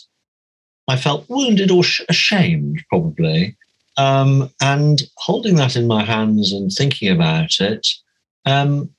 I 0.88 0.96
felt 0.96 1.28
wounded 1.28 1.70
or 1.70 1.84
ashamed, 2.08 2.82
probably. 2.88 3.56
Um, 3.96 4.50
and 4.60 5.02
holding 5.16 5.56
that 5.56 5.76
in 5.76 5.86
my 5.86 6.04
hands 6.04 6.52
and 6.52 6.70
thinking 6.70 7.08
about 7.08 7.60
it, 7.60 7.86
um, 8.46 8.90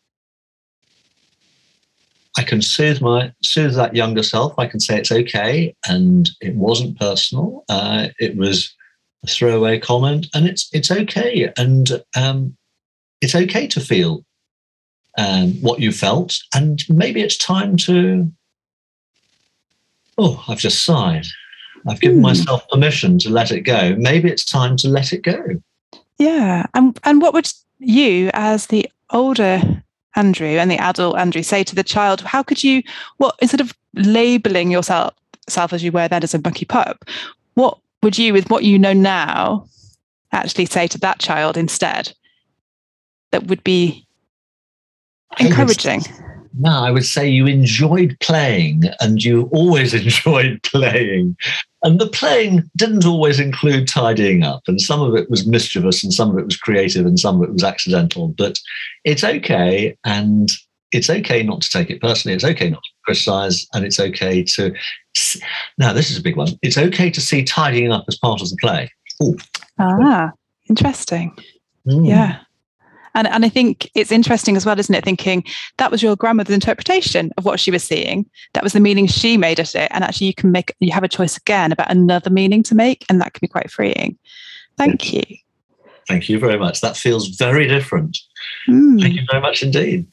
I 2.38 2.44
can 2.44 2.62
soothe 2.62 3.02
my 3.02 3.32
soothe 3.44 3.76
that 3.76 3.96
younger 3.96 4.24
self. 4.24 4.58
I 4.58 4.66
can 4.66 4.80
say 4.80 4.98
it's 4.98 5.12
okay, 5.12 5.76
and 5.88 6.30
it 6.42 6.56
wasn't 6.56 7.00
personal. 7.00 7.64
Uh, 7.70 8.08
it 8.18 8.38
was 8.38 8.74
a 9.24 9.28
throwaway 9.28 9.80
comment, 9.80 10.28
and 10.34 10.48
it's 10.48 10.70
it's 10.74 10.90
okay, 10.90 11.52
and 11.58 12.02
um, 12.16 12.58
it's 13.22 13.36
okay 13.36 13.68
to 13.68 13.80
feel 13.80 14.26
um, 15.18 15.54
what 15.62 15.80
you 15.80 15.92
felt, 15.92 16.38
and 16.54 16.84
maybe 16.90 17.22
it's 17.22 17.38
time 17.38 17.78
to. 17.78 18.32
Oh, 20.18 20.44
I've 20.48 20.60
just 20.60 20.86
sighed. 20.86 21.26
I've 21.88 22.02
given 22.02 22.20
mm. 22.20 22.24
myself 22.24 22.68
permission 22.70 23.20
to 23.20 23.30
let 23.30 23.52
it 23.52 23.62
go. 23.62 23.96
Maybe 23.98 24.30
it's 24.30 24.46
time 24.46 24.78
to 24.78 24.90
let 24.90 25.12
it 25.12 25.24
go. 25.24 25.62
Yeah, 26.18 26.66
and 26.74 27.00
and 27.04 27.22
what 27.22 27.34
would 27.34 27.52
you, 27.80 28.30
as 28.34 28.68
the 28.68 28.90
older 29.10 29.62
Andrew 30.16 30.48
and 30.48 30.70
the 30.70 30.78
adult 30.78 31.18
Andrew, 31.18 31.44
say 31.44 31.64
to 31.64 31.76
the 31.76 31.84
child? 31.84 32.22
How 32.22 32.44
could 32.44 32.64
you, 32.64 32.84
what 33.18 33.36
instead 33.42 33.62
of 33.62 33.74
labeling 33.96 34.72
yourself 34.72 35.14
self 35.50 35.74
as 35.74 35.84
you 35.84 35.92
were 35.92 36.08
then 36.08 36.24
as 36.24 36.34
a 36.34 36.42
monkey 36.42 36.66
pup, 36.66 37.06
what 37.56 37.78
would 38.02 38.18
you, 38.18 38.34
with 38.34 38.50
what 38.50 38.64
you 38.64 38.80
know 38.80 38.94
now, 38.94 39.68
actually 40.32 40.66
say 40.66 40.88
to 40.88 40.98
that 41.00 41.20
child 41.20 41.58
instead? 41.58 42.14
That 43.32 43.48
would 43.48 43.64
be 43.64 44.06
encouraging. 45.40 46.02
No, 46.58 46.84
I 46.84 46.92
would 46.92 47.06
say 47.06 47.28
you 47.28 47.48
enjoyed 47.48 48.16
playing 48.20 48.84
and 49.00 49.24
you 49.24 49.50
always 49.52 49.94
enjoyed 50.02 50.62
playing. 50.64 51.36
And 51.84 52.00
the 52.00 52.08
playing 52.08 52.70
didn't 52.78 53.06
always 53.06 53.40
include 53.40 53.90
tidying 53.90 54.44
up, 54.44 54.64
and 54.68 54.80
some 54.80 55.02
of 55.02 55.16
it 55.16 55.30
was 55.30 55.46
mischievous, 55.46 56.02
and 56.02 56.14
some 56.14 56.32
of 56.32 56.38
it 56.38 56.46
was 56.46 56.56
creative, 56.56 57.06
and 57.06 57.20
some 57.20 57.42
of 57.42 57.50
it 57.50 57.54
was 57.54 57.64
accidental. 57.64 58.30
But 58.30 58.58
it's 59.04 59.24
okay, 59.24 59.98
and 60.06 60.50
it's 60.94 61.10
okay 61.10 61.44
not 61.44 61.62
to 61.62 61.70
take 61.70 61.90
it 61.90 62.00
personally. 62.00 62.36
It's 62.36 62.46
okay 62.46 62.70
not 62.70 62.82
to 62.82 62.90
criticize, 63.04 63.68
and 63.74 63.84
it's 63.84 64.00
okay 64.00 64.44
to. 64.44 64.74
Now, 65.78 65.92
this 65.92 66.10
is 66.10 66.18
a 66.18 66.24
big 66.24 66.38
one. 66.38 66.58
It's 66.62 66.78
okay 66.78 67.10
to 67.10 67.20
see 67.20 67.44
tidying 67.44 67.92
up 67.92 68.06
as 68.08 68.18
part 68.18 68.42
of 68.42 68.50
the 68.50 68.58
play. 68.62 68.90
Ooh. 69.22 69.36
Ah, 69.78 70.32
interesting. 70.70 71.38
Mm. 71.86 72.08
Yeah. 72.08 72.40
And, 73.16 73.28
and 73.28 73.46
I 73.46 73.50
think 73.50 73.90
it's 73.96 74.12
interesting 74.12 74.58
as 74.58 74.66
well, 74.66 74.80
isn't 74.80 74.94
it? 74.94 75.04
Thinking 75.04 75.44
that 75.78 75.92
was 75.92 76.02
your 76.02 76.16
grandmother's 76.16 76.54
interpretation 76.54 77.32
of 77.38 77.46
what 77.46 77.60
she 77.60 77.72
was 77.72 77.84
seeing. 77.84 78.30
That 78.54 78.64
was 78.64 78.74
the 78.74 78.80
meaning 78.80 79.08
she 79.08 79.38
made 79.38 79.60
of 79.60 79.74
it. 79.76 79.90
And 79.92 80.04
actually, 80.04 80.28
you 80.28 80.34
can 80.34 80.52
make, 80.52 80.76
you 80.80 80.92
have 80.92 81.04
a 81.04 81.08
choice 81.08 81.38
again 81.38 81.72
about 81.72 81.92
another 81.92 82.30
meaning 82.30 82.64
to 82.64 82.76
make. 82.76 83.06
And 83.10 83.22
that 83.22 83.34
can 83.34 83.40
be 83.42 83.48
quite 83.48 83.70
freeing. 83.70 84.18
Thank 84.78 85.14
you. 85.14 85.24
Thank 86.08 86.28
you 86.30 86.40
very 86.40 86.58
much. 86.58 86.82
That 86.82 86.98
feels 86.98 87.28
very 87.28 87.68
different. 87.68 88.18
Mm. 88.68 89.02
Thank 89.02 89.16
you 89.16 89.26
very 89.30 89.42
much 89.42 89.64
indeed. 89.64 90.06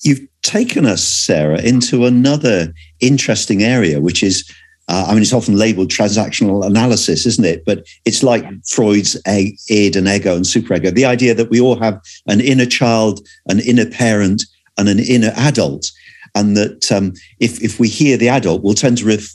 You've 0.00 0.26
taken 0.42 0.86
us, 0.86 1.02
Sarah, 1.02 1.60
into 1.60 2.06
another 2.06 2.72
interesting 3.00 3.62
area, 3.62 4.00
which 4.00 4.22
is 4.22 4.50
uh, 4.88 5.06
I 5.08 5.12
mean, 5.12 5.22
it's 5.22 5.32
often 5.32 5.56
labeled 5.56 5.90
transactional 5.90 6.64
analysis, 6.64 7.26
isn't 7.26 7.44
it? 7.44 7.64
But 7.64 7.86
it's 8.04 8.22
like. 8.22 8.44
Freud's 8.68 9.20
id 9.26 9.96
and 9.96 10.08
ego 10.08 10.36
and 10.36 10.44
superego. 10.44 10.94
The 10.94 11.04
idea 11.04 11.34
that 11.34 11.50
we 11.50 11.60
all 11.60 11.78
have 11.78 12.00
an 12.26 12.40
inner 12.40 12.66
child, 12.66 13.26
an 13.48 13.60
inner 13.60 13.86
parent, 13.86 14.44
and 14.76 14.88
an 14.88 14.98
inner 14.98 15.32
adult, 15.36 15.90
and 16.34 16.56
that 16.56 16.92
um, 16.92 17.12
if 17.40 17.62
if 17.62 17.80
we 17.80 17.88
hear 17.88 18.16
the 18.16 18.28
adult, 18.28 18.62
we'll 18.62 18.74
tend 18.74 18.98
to 18.98 19.06
ref, 19.06 19.34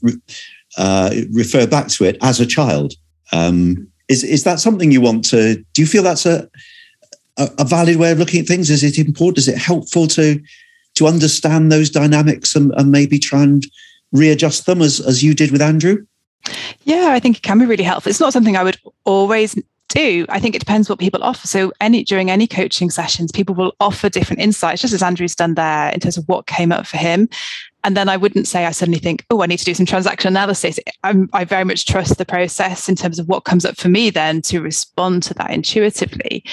uh, 0.77 1.13
refer 1.31 1.67
back 1.67 1.87
to 1.89 2.05
it 2.05 2.17
as 2.21 2.39
a 2.39 2.45
child. 2.45 2.93
Um, 3.31 3.87
is 4.07 4.23
is 4.23 4.43
that 4.43 4.59
something 4.59 4.91
you 4.91 5.01
want 5.01 5.25
to? 5.25 5.63
Do 5.73 5.81
you 5.81 5.87
feel 5.87 6.03
that's 6.03 6.25
a 6.25 6.49
a, 7.37 7.49
a 7.59 7.65
valid 7.65 7.97
way 7.97 8.11
of 8.11 8.19
looking 8.19 8.39
at 8.39 8.47
things? 8.47 8.69
Is 8.69 8.83
it 8.83 8.97
important? 8.97 9.39
Is 9.39 9.47
it 9.47 9.57
helpful 9.57 10.07
to 10.07 10.39
to 10.95 11.07
understand 11.07 11.71
those 11.71 11.89
dynamics 11.89 12.55
and, 12.55 12.71
and 12.77 12.91
maybe 12.91 13.17
try 13.19 13.43
and 13.43 13.65
readjust 14.13 14.65
them 14.65 14.81
as 14.81 14.99
as 15.01 15.23
you 15.23 15.33
did 15.33 15.51
with 15.51 15.61
Andrew? 15.61 16.05
Yeah, 16.83 17.09
I 17.09 17.19
think 17.19 17.37
it 17.37 17.43
can 17.43 17.59
be 17.59 17.65
really 17.65 17.83
helpful. 17.83 18.09
It's 18.09 18.19
not 18.19 18.33
something 18.33 18.57
I 18.57 18.63
would 18.63 18.77
always 19.05 19.55
do. 19.89 20.25
I 20.29 20.39
think 20.39 20.55
it 20.55 20.59
depends 20.59 20.89
what 20.89 20.99
people 20.99 21.23
offer. 21.23 21.47
So 21.47 21.71
any 21.79 22.03
during 22.03 22.29
any 22.29 22.47
coaching 22.47 22.89
sessions, 22.89 23.31
people 23.31 23.55
will 23.55 23.73
offer 23.79 24.09
different 24.09 24.41
insights, 24.41 24.81
just 24.81 24.93
as 24.93 25.03
Andrew's 25.03 25.35
done 25.35 25.55
there 25.55 25.89
in 25.89 25.99
terms 25.99 26.17
of 26.17 26.27
what 26.27 26.47
came 26.47 26.71
up 26.71 26.87
for 26.87 26.97
him. 26.97 27.29
And 27.83 27.97
then 27.97 28.09
I 28.09 28.17
wouldn't 28.17 28.47
say 28.47 28.65
I 28.65 28.71
suddenly 28.71 28.99
think, 28.99 29.25
oh, 29.29 29.43
I 29.43 29.45
need 29.45 29.59
to 29.59 29.65
do 29.65 29.73
some 29.73 29.85
transaction 29.85 30.29
analysis. 30.29 30.79
I'm, 31.03 31.29
i 31.33 31.43
very 31.43 31.65
much 31.65 31.85
trust 31.85 32.17
the 32.17 32.25
process 32.25 32.87
in 32.87 32.95
terms 32.95 33.19
of 33.19 33.27
what 33.27 33.43
comes 33.43 33.65
up 33.65 33.77
for 33.77 33.89
me 33.89 34.09
then 34.09 34.41
to 34.43 34.61
respond 34.61 35.23
to 35.23 35.33
that 35.35 35.51
intuitively. 35.51 36.43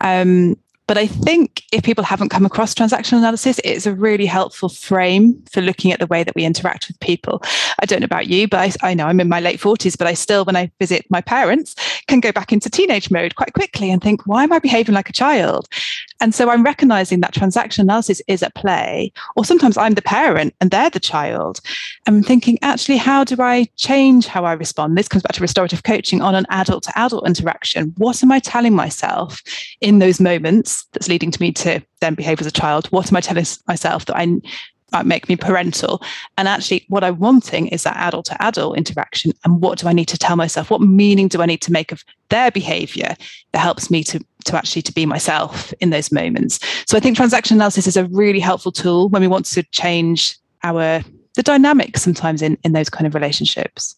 Um, 0.00 0.56
but 0.88 0.96
I 0.96 1.06
think 1.06 1.64
if 1.70 1.84
people 1.84 2.02
haven't 2.02 2.30
come 2.30 2.46
across 2.46 2.74
transactional 2.74 3.18
analysis, 3.18 3.60
it's 3.62 3.84
a 3.84 3.94
really 3.94 4.24
helpful 4.24 4.70
frame 4.70 5.40
for 5.50 5.60
looking 5.60 5.92
at 5.92 6.00
the 6.00 6.06
way 6.06 6.24
that 6.24 6.34
we 6.34 6.46
interact 6.46 6.88
with 6.88 6.98
people. 7.00 7.42
I 7.78 7.84
don't 7.84 8.00
know 8.00 8.06
about 8.06 8.26
you, 8.26 8.48
but 8.48 8.58
I, 8.58 8.90
I, 8.90 8.94
know 8.94 9.06
I'm 9.06 9.20
in 9.20 9.28
my 9.28 9.38
late 9.38 9.60
40s, 9.60 9.98
but 9.98 10.06
I 10.06 10.14
still, 10.14 10.46
when 10.46 10.56
I 10.56 10.72
visit 10.80 11.04
my 11.10 11.20
parents, 11.20 11.76
can 12.06 12.20
go 12.20 12.32
back 12.32 12.54
into 12.54 12.70
teenage 12.70 13.10
mode 13.10 13.36
quite 13.36 13.52
quickly 13.52 13.90
and 13.90 14.02
think, 14.02 14.26
why 14.26 14.44
am 14.44 14.52
I 14.52 14.60
behaving 14.60 14.94
like 14.94 15.10
a 15.10 15.12
child? 15.12 15.68
And 16.20 16.34
so 16.34 16.50
I'm 16.50 16.64
recognizing 16.64 17.20
that 17.20 17.34
transaction 17.34 17.82
analysis 17.82 18.22
is 18.26 18.42
at 18.42 18.54
play, 18.54 19.12
or 19.36 19.44
sometimes 19.44 19.76
I'm 19.76 19.92
the 19.92 20.02
parent 20.02 20.54
and 20.60 20.70
they're 20.70 20.90
the 20.90 20.98
child. 20.98 21.60
I'm 22.06 22.22
thinking, 22.22 22.58
actually, 22.62 22.96
how 22.96 23.24
do 23.24 23.36
I 23.40 23.66
change 23.76 24.26
how 24.26 24.44
I 24.44 24.54
respond? 24.54 24.96
This 24.96 25.06
comes 25.06 25.22
back 25.22 25.32
to 25.32 25.42
restorative 25.42 25.82
coaching 25.82 26.22
on 26.22 26.34
an 26.34 26.46
adult 26.48 26.84
to 26.84 26.98
adult 26.98 27.26
interaction. 27.26 27.92
What 27.98 28.22
am 28.22 28.32
I 28.32 28.40
telling 28.40 28.74
myself 28.74 29.42
in 29.80 29.98
those 29.98 30.18
moments 30.18 30.77
that's 30.92 31.08
leading 31.08 31.30
to 31.30 31.40
me 31.40 31.52
to 31.52 31.80
then 32.00 32.14
behave 32.14 32.40
as 32.40 32.46
a 32.46 32.52
child? 32.52 32.86
What 32.88 33.10
am 33.10 33.16
I 33.16 33.20
telling 33.20 33.46
myself 33.66 34.06
that 34.06 34.16
I 34.16 34.40
might 34.92 35.06
make 35.06 35.28
me 35.28 35.36
parental. 35.36 36.02
And 36.36 36.48
actually, 36.48 36.84
what 36.88 37.04
I'm 37.04 37.18
wanting 37.18 37.68
is 37.68 37.82
that 37.82 37.96
adult 37.96 38.26
to 38.26 38.42
adult 38.42 38.76
interaction. 38.76 39.32
And 39.44 39.60
what 39.60 39.78
do 39.78 39.88
I 39.88 39.92
need 39.92 40.08
to 40.08 40.18
tell 40.18 40.36
myself? 40.36 40.70
What 40.70 40.80
meaning 40.80 41.28
do 41.28 41.42
I 41.42 41.46
need 41.46 41.62
to 41.62 41.72
make 41.72 41.92
of 41.92 42.04
their 42.30 42.50
behavior 42.50 43.14
that 43.52 43.58
helps 43.58 43.90
me 43.90 44.02
to, 44.04 44.24
to 44.46 44.56
actually 44.56 44.82
to 44.82 44.92
be 44.92 45.06
myself 45.06 45.72
in 45.80 45.90
those 45.90 46.10
moments? 46.10 46.58
So 46.86 46.96
I 46.96 47.00
think 47.00 47.16
transaction 47.16 47.56
analysis 47.56 47.86
is 47.86 47.96
a 47.96 48.06
really 48.06 48.40
helpful 48.40 48.72
tool 48.72 49.08
when 49.08 49.22
we 49.22 49.28
want 49.28 49.46
to 49.46 49.62
change 49.64 50.38
our 50.62 51.02
the 51.34 51.42
dynamics 51.44 52.02
sometimes 52.02 52.42
in, 52.42 52.58
in 52.64 52.72
those 52.72 52.90
kind 52.90 53.06
of 53.06 53.14
relationships. 53.14 53.94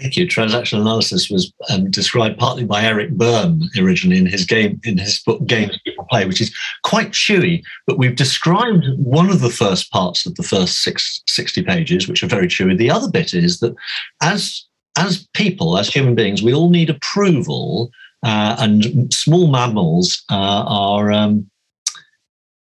Thank 0.00 0.16
you. 0.16 0.26
Transactional 0.26 0.82
analysis 0.82 1.28
was 1.28 1.52
um, 1.70 1.90
described 1.90 2.38
partly 2.38 2.64
by 2.64 2.82
Eric 2.82 3.10
Berne 3.10 3.68
originally 3.78 4.18
in 4.18 4.26
his 4.26 4.44
game 4.44 4.80
in 4.84 4.96
his 4.96 5.20
book 5.20 5.44
Games 5.46 5.78
People 5.84 6.06
Play, 6.08 6.24
which 6.24 6.40
is 6.40 6.54
quite 6.84 7.10
chewy. 7.10 7.62
But 7.86 7.98
we've 7.98 8.14
described 8.14 8.84
one 8.96 9.28
of 9.28 9.40
the 9.40 9.50
first 9.50 9.90
parts 9.90 10.24
of 10.24 10.36
the 10.36 10.42
first 10.42 10.82
six, 10.82 11.22
60 11.26 11.62
pages, 11.62 12.06
which 12.06 12.22
are 12.22 12.28
very 12.28 12.46
chewy. 12.46 12.78
The 12.78 12.90
other 12.90 13.10
bit 13.10 13.34
is 13.34 13.58
that 13.60 13.74
as 14.22 14.64
as 14.96 15.28
people, 15.34 15.78
as 15.78 15.88
human 15.88 16.14
beings, 16.14 16.42
we 16.42 16.54
all 16.54 16.70
need 16.70 16.90
approval, 16.90 17.90
uh, 18.24 18.56
and 18.58 19.12
small 19.12 19.48
mammals 19.48 20.22
uh, 20.30 20.64
are. 20.66 21.10
Um, 21.10 21.50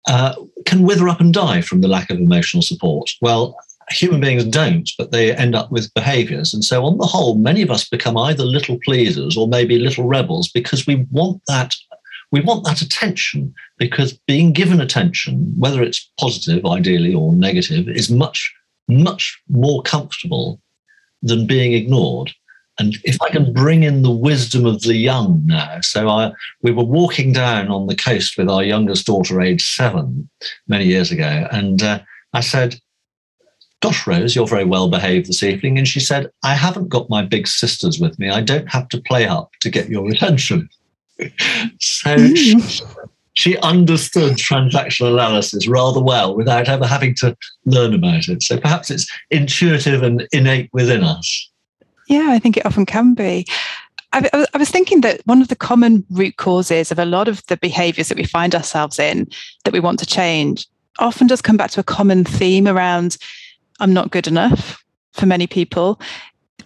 uh, 0.07 0.33
can 0.65 0.83
wither 0.83 1.07
up 1.07 1.19
and 1.19 1.33
die 1.33 1.61
from 1.61 1.81
the 1.81 1.87
lack 1.87 2.09
of 2.09 2.17
emotional 2.17 2.63
support. 2.63 3.11
Well, 3.21 3.55
human 3.91 4.21
beings 4.21 4.45
don't, 4.45 4.89
but 4.97 5.11
they 5.11 5.35
end 5.35 5.55
up 5.55 5.71
with 5.71 5.93
behaviors. 5.93 6.53
And 6.53 6.63
so, 6.63 6.85
on 6.85 6.97
the 6.97 7.05
whole, 7.05 7.35
many 7.35 7.61
of 7.61 7.71
us 7.71 7.87
become 7.87 8.17
either 8.17 8.43
little 8.43 8.79
pleasers 8.83 9.37
or 9.37 9.47
maybe 9.47 9.79
little 9.79 10.07
rebels 10.07 10.49
because 10.49 10.85
we 10.85 11.07
want 11.11 11.41
that. 11.47 11.73
We 12.31 12.41
want 12.41 12.63
that 12.65 12.81
attention 12.81 13.55
because 13.77 14.13
being 14.27 14.53
given 14.53 14.79
attention, 14.79 15.51
whether 15.57 15.81
it's 15.81 16.11
positive, 16.19 16.63
ideally, 16.63 17.13
or 17.13 17.33
negative, 17.33 17.89
is 17.89 18.11
much, 18.11 18.53
much 18.87 19.41
more 19.49 19.81
comfortable 19.81 20.61
than 21.23 21.47
being 21.47 21.73
ignored. 21.73 22.31
And 22.77 22.97
if 23.03 23.21
I 23.21 23.29
can 23.29 23.51
bring 23.51 23.83
in 23.83 24.03
the 24.03 24.11
wisdom 24.11 24.65
of 24.65 24.81
the 24.83 24.95
young 24.95 25.41
now, 25.45 25.81
so 25.81 26.07
I, 26.07 26.31
we 26.61 26.71
were 26.71 26.85
walking 26.85 27.33
down 27.33 27.67
on 27.67 27.87
the 27.87 27.95
coast 27.95 28.37
with 28.37 28.47
our 28.47 28.63
youngest 28.63 29.05
daughter, 29.05 29.41
age 29.41 29.65
seven, 29.67 30.29
many 30.67 30.85
years 30.85 31.11
ago, 31.11 31.47
and 31.51 31.83
uh, 31.83 31.99
I 32.33 32.39
said, 32.39 32.79
Gosh, 33.81 34.05
Rose, 34.05 34.35
you're 34.35 34.47
very 34.47 34.65
well 34.65 34.89
behaved 34.89 35.27
this 35.27 35.43
evening. 35.43 35.77
And 35.77 35.87
she 35.87 35.99
said, 35.99 36.29
I 36.43 36.53
haven't 36.53 36.89
got 36.89 37.09
my 37.09 37.23
big 37.23 37.47
sisters 37.47 37.99
with 37.99 38.19
me. 38.19 38.29
I 38.29 38.41
don't 38.41 38.69
have 38.69 38.89
to 38.89 39.01
play 39.01 39.25
up 39.25 39.51
to 39.61 39.69
get 39.69 39.89
your 39.89 40.09
attention. 40.09 40.69
so 41.79 42.15
mm. 42.15 42.35
she, 42.35 42.59
she 43.33 43.57
understood 43.59 44.33
transactional 44.33 45.13
analysis 45.13 45.67
rather 45.67 46.01
well 46.01 46.35
without 46.35 46.67
ever 46.67 46.85
having 46.85 47.15
to 47.15 47.37
learn 47.65 47.93
about 47.93 48.27
it. 48.27 48.43
So 48.43 48.59
perhaps 48.59 48.91
it's 48.91 49.09
intuitive 49.31 50.03
and 50.03 50.27
innate 50.33 50.69
within 50.73 51.03
us. 51.03 51.49
Yeah, 52.07 52.27
I 52.31 52.39
think 52.39 52.57
it 52.57 52.65
often 52.65 52.85
can 52.85 53.13
be. 53.13 53.45
I, 54.11 54.47
I, 54.53 54.57
was 54.57 54.71
thinking 54.71 55.01
that 55.01 55.21
one 55.25 55.41
of 55.41 55.49
the 55.49 55.55
common 55.55 56.03
root 56.09 56.37
causes 56.37 56.91
of 56.91 56.97
a 56.97 57.05
lot 57.05 57.27
of 57.27 57.45
the 57.45 57.57
behaviors 57.57 58.09
that 58.09 58.17
we 58.17 58.23
find 58.23 58.55
ourselves 58.55 58.97
in 58.97 59.27
that 59.63 59.73
we 59.73 59.79
want 59.79 59.99
to 59.99 60.05
change 60.05 60.67
often 60.97 61.27
does 61.27 61.41
come 61.41 61.57
back 61.57 61.69
to 61.71 61.79
a 61.79 61.83
common 61.83 62.23
theme 62.23 62.67
around 62.67 63.17
I'm 63.79 63.93
not 63.93 64.11
good 64.11 64.27
enough 64.27 64.83
for 65.13 65.25
many 65.25 65.47
people. 65.47 65.99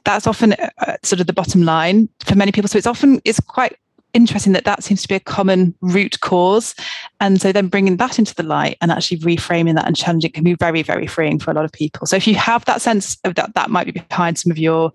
That's 0.04 0.28
often 0.28 0.54
uh, 0.54 0.98
sort 1.04 1.20
of 1.22 1.28
the 1.28 1.34
bottom 1.34 1.64
line 1.64 2.10
for 2.26 2.36
many 2.36 2.52
people. 2.52 2.68
So 2.68 2.78
it's 2.78 2.88
often 2.88 3.22
it's 3.24 3.40
quite 3.40 3.78
interesting 4.14 4.54
that 4.54 4.66
that 4.66 4.84
seems 4.84 5.02
to 5.02 5.08
be 5.08 5.16
a 5.16 5.20
common 5.20 5.74
root 5.82 6.20
cause. 6.20 6.76
And 7.20 7.42
so 7.42 7.52
then 7.52 7.68
bringing 7.68 7.98
that 7.98 8.20
into 8.20 8.36
the 8.36 8.44
light 8.44 8.78
and 8.82 8.92
actually 8.92 9.18
reframing 9.20 9.76
that 9.76 9.88
and 9.88 9.96
challenging 9.96 10.32
can 10.32 10.44
be 10.44 10.54
very, 10.56 10.84
very 10.84 11.08
freeing 11.08 11.40
for 11.40 11.52
a 11.52 11.54
lot 11.54 11.66
of 11.66 11.72
people. 11.72 12.06
So 12.06 12.16
if 12.16 12.28
you 12.28 12.36
have 12.36 12.64
that 12.66 12.82
sense 12.82 13.18
of 13.24 13.36
that, 13.36 13.56
that 13.56 13.70
might 13.70 13.86
be 13.86 13.92
behind 13.92 14.38
some 14.38 14.52
of 14.52 14.58
your 14.58 14.94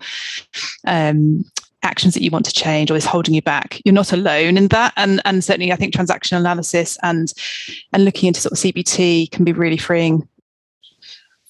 um, 0.87 1.45
actions 1.83 2.15
that 2.15 2.23
you 2.23 2.31
want 2.31 2.45
to 2.45 2.53
change 2.53 2.91
or 2.91 2.97
is 2.97 3.05
holding 3.05 3.35
you 3.35 3.41
back 3.41 3.81
you're 3.85 3.95
not 3.95 4.13
alone 4.13 4.57
in 4.57 4.67
that 4.67 4.93
and 4.97 5.23
and 5.25 5.45
certainly 5.45 5.73
i 5.73 5.77
think 5.77 5.95
transactional 5.95 6.39
analysis 6.39 6.99
and 7.05 7.33
and 7.93 8.05
looking 8.05 8.27
into 8.27 8.41
sort 8.41 8.53
of 8.53 8.59
cbt 8.59 9.31
can 9.31 9.45
be 9.45 9.53
really 9.53 9.77
freeing 9.77 10.29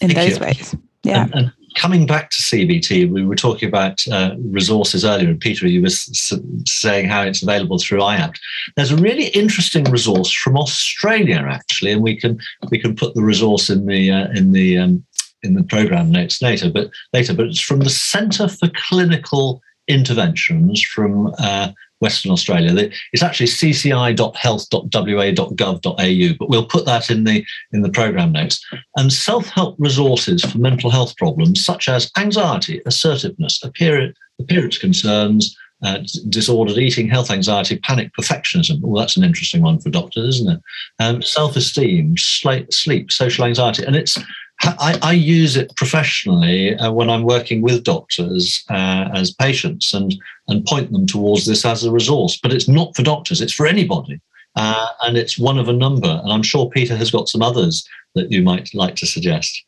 in 0.00 0.10
Thank 0.10 0.30
those 0.30 0.38
you. 0.38 0.44
ways. 0.44 0.76
Yeah. 1.02 1.22
And, 1.24 1.34
and, 1.34 1.52
coming 1.74 2.06
back 2.06 2.30
to 2.30 2.42
CBT, 2.42 3.08
we 3.10 3.24
were 3.24 3.36
talking 3.36 3.68
about 3.68 4.00
uh, 4.08 4.34
resources 4.38 5.04
earlier, 5.04 5.28
and 5.28 5.40
Peter, 5.40 5.68
you 5.68 5.80
were 5.80 5.86
s- 5.86 6.32
saying 6.66 7.08
how 7.08 7.22
it's 7.22 7.42
available 7.42 7.78
through 7.78 8.00
IAPT. 8.00 8.36
There's 8.74 8.90
a 8.90 8.96
really 8.96 9.28
interesting 9.28 9.84
resource 9.84 10.32
from 10.32 10.56
Australia, 10.56 11.46
actually, 11.48 11.92
and 11.92 12.02
we 12.02 12.16
can 12.16 12.40
we 12.70 12.78
can 12.80 12.96
put 12.96 13.14
the 13.14 13.22
resource 13.22 13.70
in 13.70 13.86
the 13.86 14.10
uh, 14.10 14.28
in 14.30 14.52
the 14.52 14.78
um, 14.78 15.06
in 15.42 15.54
the 15.54 15.62
program 15.62 16.10
notes 16.10 16.42
later. 16.42 16.70
But 16.70 16.90
later, 17.12 17.34
but 17.34 17.46
it's 17.46 17.60
from 17.60 17.80
the 17.80 17.90
Centre 17.90 18.48
for 18.48 18.68
Clinical 18.74 19.62
Interventions 19.86 20.82
from 20.82 21.32
uh, 21.38 21.70
Western 22.00 22.32
Australia. 22.32 22.90
It's 23.12 23.22
actually 23.22 23.46
cci.health.wa.gov.au, 23.46 26.36
but 26.38 26.48
we'll 26.48 26.66
put 26.66 26.84
that 26.86 27.10
in 27.10 27.24
the 27.24 27.44
in 27.72 27.82
the 27.82 27.90
program 27.90 28.32
notes. 28.32 28.64
And 28.96 29.12
self-help 29.12 29.76
resources 29.78 30.44
for 30.44 30.58
mental 30.58 30.90
health 30.90 31.16
problems 31.16 31.64
such 31.64 31.88
as 31.88 32.10
anxiety, 32.16 32.80
assertiveness, 32.86 33.62
appearance, 33.62 34.16
appearance 34.40 34.78
concerns, 34.78 35.56
uh, 35.82 35.98
disordered 36.28 36.78
eating, 36.78 37.08
health 37.08 37.30
anxiety, 37.30 37.78
panic, 37.78 38.10
perfectionism. 38.18 38.80
Well, 38.80 39.00
that's 39.00 39.16
an 39.16 39.24
interesting 39.24 39.62
one 39.62 39.78
for 39.78 39.90
doctors, 39.90 40.36
isn't 40.36 40.52
it? 40.52 40.60
Um, 40.98 41.22
self-esteem, 41.22 42.16
sleep, 42.16 43.12
social 43.12 43.44
anxiety, 43.44 43.84
and 43.84 43.94
it's 43.94 44.18
I, 44.62 44.98
I, 45.02 45.12
use 45.12 45.56
it 45.56 45.74
professionally 45.76 46.74
uh, 46.76 46.90
when 46.90 47.08
I'm 47.08 47.22
working 47.22 47.62
with 47.62 47.84
doctors 47.84 48.64
uh, 48.68 49.08
as 49.14 49.32
patients 49.32 49.94
and, 49.94 50.14
and 50.48 50.64
point 50.64 50.90
them 50.90 51.06
towards 51.06 51.46
this 51.46 51.64
as 51.64 51.84
a 51.84 51.92
resource. 51.92 52.38
But 52.42 52.52
it's 52.52 52.68
not 52.68 52.94
for 52.96 53.02
doctors, 53.02 53.40
it's 53.40 53.52
for 53.52 53.66
anybody. 53.66 54.20
Uh, 54.56 54.88
and 55.02 55.16
it's 55.16 55.38
one 55.38 55.58
of 55.58 55.68
a 55.68 55.72
number. 55.72 56.20
And 56.22 56.32
I'm 56.32 56.42
sure 56.42 56.68
Peter 56.68 56.96
has 56.96 57.10
got 57.10 57.28
some 57.28 57.42
others 57.42 57.86
that 58.14 58.32
you 58.32 58.42
might 58.42 58.74
like 58.74 58.96
to 58.96 59.06
suggest. 59.06 59.64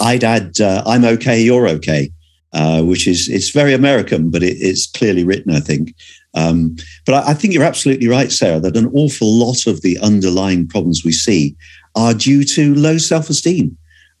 I'd 0.00 0.24
add 0.24 0.60
uh, 0.60 0.82
I'm 0.86 1.04
okay, 1.04 1.40
you're 1.40 1.68
okay, 1.68 2.10
uh, 2.54 2.82
which 2.82 3.06
is 3.06 3.28
it's 3.28 3.50
very 3.50 3.74
American, 3.74 4.30
but 4.30 4.42
it, 4.42 4.56
it's 4.58 4.86
clearly 4.86 5.24
written, 5.24 5.54
I 5.54 5.60
think. 5.60 5.94
Um, 6.34 6.76
but 7.04 7.14
I, 7.14 7.30
I 7.30 7.34
think 7.34 7.52
you're 7.52 7.62
absolutely 7.64 8.08
right, 8.08 8.32
Sarah, 8.32 8.60
that 8.60 8.76
an 8.76 8.90
awful 8.94 9.30
lot 9.30 9.66
of 9.66 9.82
the 9.82 9.98
underlying 9.98 10.66
problems 10.66 11.04
we 11.04 11.12
see 11.12 11.54
are 11.94 12.14
due 12.14 12.44
to 12.44 12.74
low 12.74 12.96
self 12.96 13.28
esteem 13.28 13.76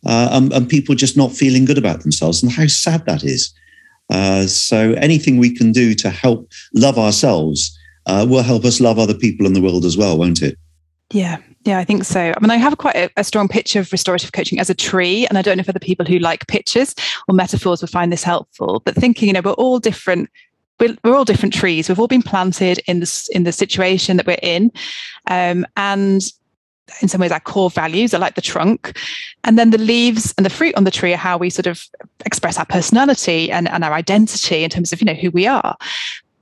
uh, 0.06 0.30
and, 0.32 0.52
and, 0.52 0.68
people 0.68 0.94
just 0.94 1.16
not 1.16 1.32
feeling 1.32 1.64
good 1.64 1.78
about 1.78 2.02
themselves, 2.02 2.42
and 2.42 2.50
how 2.52 2.66
sad 2.66 3.06
that 3.06 3.24
is. 3.24 3.52
Uh, 4.10 4.46
so 4.46 4.92
anything 4.94 5.38
we 5.38 5.54
can 5.54 5.72
do 5.72 5.94
to 5.94 6.10
help 6.10 6.50
love 6.74 6.98
ourselves 6.98 7.76
uh, 8.06 8.26
will 8.28 8.42
help 8.42 8.64
us 8.64 8.80
love 8.80 8.98
other 8.98 9.14
people 9.14 9.46
in 9.46 9.52
the 9.52 9.60
world 9.60 9.84
as 9.84 9.96
well, 9.96 10.18
won't 10.18 10.42
it? 10.42 10.58
Yeah, 11.12 11.38
yeah, 11.64 11.78
I 11.78 11.84
think 11.84 12.04
so. 12.04 12.32
I 12.36 12.40
mean, 12.40 12.50
I 12.50 12.56
have 12.56 12.78
quite 12.78 12.96
a, 12.96 13.10
a, 13.16 13.24
strong 13.24 13.46
picture 13.46 13.78
of 13.78 13.92
restorative 13.92 14.32
coaching 14.32 14.58
as 14.58 14.70
a 14.70 14.74
tree, 14.74 15.26
and 15.26 15.38
I 15.38 15.42
don't 15.42 15.56
know 15.56 15.60
if 15.60 15.68
other 15.68 15.78
people 15.78 16.04
who 16.04 16.18
like 16.18 16.46
pictures 16.48 16.94
or 17.28 17.34
metaphors 17.34 17.80
would 17.80 17.90
find 17.90 18.10
this 18.10 18.24
helpful. 18.24 18.82
But 18.84 18.96
thinking, 18.96 19.28
you 19.28 19.34
know, 19.34 19.42
we're 19.44 19.52
all 19.52 19.78
different. 19.78 20.28
We're, 20.80 20.96
we're 21.04 21.14
all 21.14 21.24
different 21.24 21.54
trees. 21.54 21.88
We've 21.88 22.00
all 22.00 22.08
been 22.08 22.22
planted 22.22 22.80
in 22.86 23.00
this 23.00 23.28
in 23.28 23.44
the 23.44 23.52
situation 23.52 24.16
that 24.16 24.26
we're 24.26 24.38
in, 24.42 24.72
um, 25.28 25.64
and 25.76 26.22
in 27.00 27.08
some 27.08 27.20
ways 27.20 27.32
our 27.32 27.40
core 27.40 27.70
values 27.70 28.12
are 28.12 28.18
like 28.18 28.34
the 28.34 28.40
trunk 28.40 28.98
and 29.44 29.58
then 29.58 29.70
the 29.70 29.78
leaves 29.78 30.34
and 30.36 30.44
the 30.44 30.50
fruit 30.50 30.74
on 30.74 30.84
the 30.84 30.90
tree 30.90 31.12
are 31.12 31.16
how 31.16 31.38
we 31.38 31.48
sort 31.48 31.66
of 31.66 31.88
express 32.26 32.58
our 32.58 32.66
personality 32.66 33.50
and, 33.50 33.68
and 33.68 33.84
our 33.84 33.92
identity 33.92 34.64
in 34.64 34.70
terms 34.70 34.92
of 34.92 35.00
you 35.00 35.04
know 35.04 35.14
who 35.14 35.30
we 35.30 35.46
are 35.46 35.76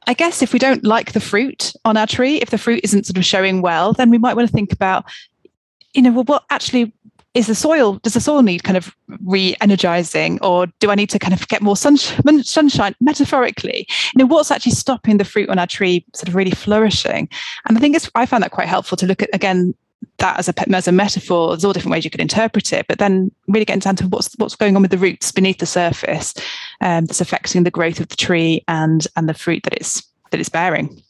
I 0.06 0.14
guess 0.14 0.42
if 0.42 0.52
we 0.52 0.58
don't 0.58 0.82
like 0.82 1.12
the 1.12 1.20
fruit 1.20 1.72
on 1.84 1.96
our 1.96 2.06
tree, 2.06 2.38
if 2.38 2.50
the 2.50 2.58
fruit 2.58 2.80
isn't 2.82 3.06
sort 3.06 3.18
of 3.18 3.24
showing 3.24 3.62
well, 3.62 3.92
then 3.92 4.10
we 4.10 4.18
might 4.18 4.34
want 4.34 4.48
to 4.48 4.52
think 4.52 4.72
about, 4.72 5.04
you 5.94 6.02
know, 6.02 6.10
well, 6.10 6.24
what 6.24 6.44
actually 6.50 6.92
is 7.34 7.46
the 7.46 7.54
soil? 7.54 7.94
Does 8.02 8.14
the 8.14 8.20
soil 8.20 8.42
need 8.42 8.64
kind 8.64 8.76
of 8.76 8.94
re-energizing, 9.24 10.40
or 10.42 10.66
do 10.80 10.90
I 10.90 10.96
need 10.96 11.10
to 11.10 11.18
kind 11.18 11.32
of 11.32 11.46
get 11.46 11.62
more 11.62 11.76
sunshine, 11.76 12.42
sunshine 12.42 12.94
metaphorically? 13.00 13.86
You 14.14 14.18
know, 14.18 14.26
what's 14.26 14.50
actually 14.50 14.72
stopping 14.72 15.18
the 15.18 15.24
fruit 15.24 15.48
on 15.48 15.58
our 15.58 15.66
tree 15.66 16.04
sort 16.12 16.28
of 16.28 16.34
really 16.34 16.50
flourishing? 16.50 17.28
And 17.68 17.76
I 17.76 17.80
think 17.80 17.94
it's 17.94 18.10
I 18.14 18.26
found 18.26 18.42
that 18.42 18.50
quite 18.50 18.68
helpful 18.68 18.96
to 18.96 19.06
look 19.06 19.22
at 19.22 19.30
again 19.32 19.74
that 20.18 20.38
as 20.38 20.48
a 20.48 20.76
as 20.76 20.88
a 20.88 20.92
metaphor. 20.92 21.48
There's 21.48 21.64
all 21.64 21.72
different 21.72 21.92
ways 21.92 22.04
you 22.04 22.10
could 22.10 22.20
interpret 22.20 22.72
it, 22.72 22.86
but 22.86 22.98
then 22.98 23.30
really 23.48 23.64
getting 23.64 23.80
down 23.80 23.96
to 23.96 24.08
what's 24.08 24.34
what's 24.36 24.56
going 24.56 24.76
on 24.76 24.82
with 24.82 24.90
the 24.90 24.98
roots 24.98 25.32
beneath 25.32 25.58
the 25.58 25.66
surface 25.66 26.34
um, 26.80 27.06
that's 27.06 27.20
affecting 27.20 27.64
the 27.64 27.70
growth 27.70 28.00
of 28.00 28.08
the 28.08 28.16
tree 28.16 28.64
and 28.68 29.06
and 29.16 29.28
the 29.28 29.34
fruit 29.34 29.62
that 29.64 29.74
it's 29.74 30.02
that 30.30 30.40
it's 30.40 30.48
bearing. 30.48 31.02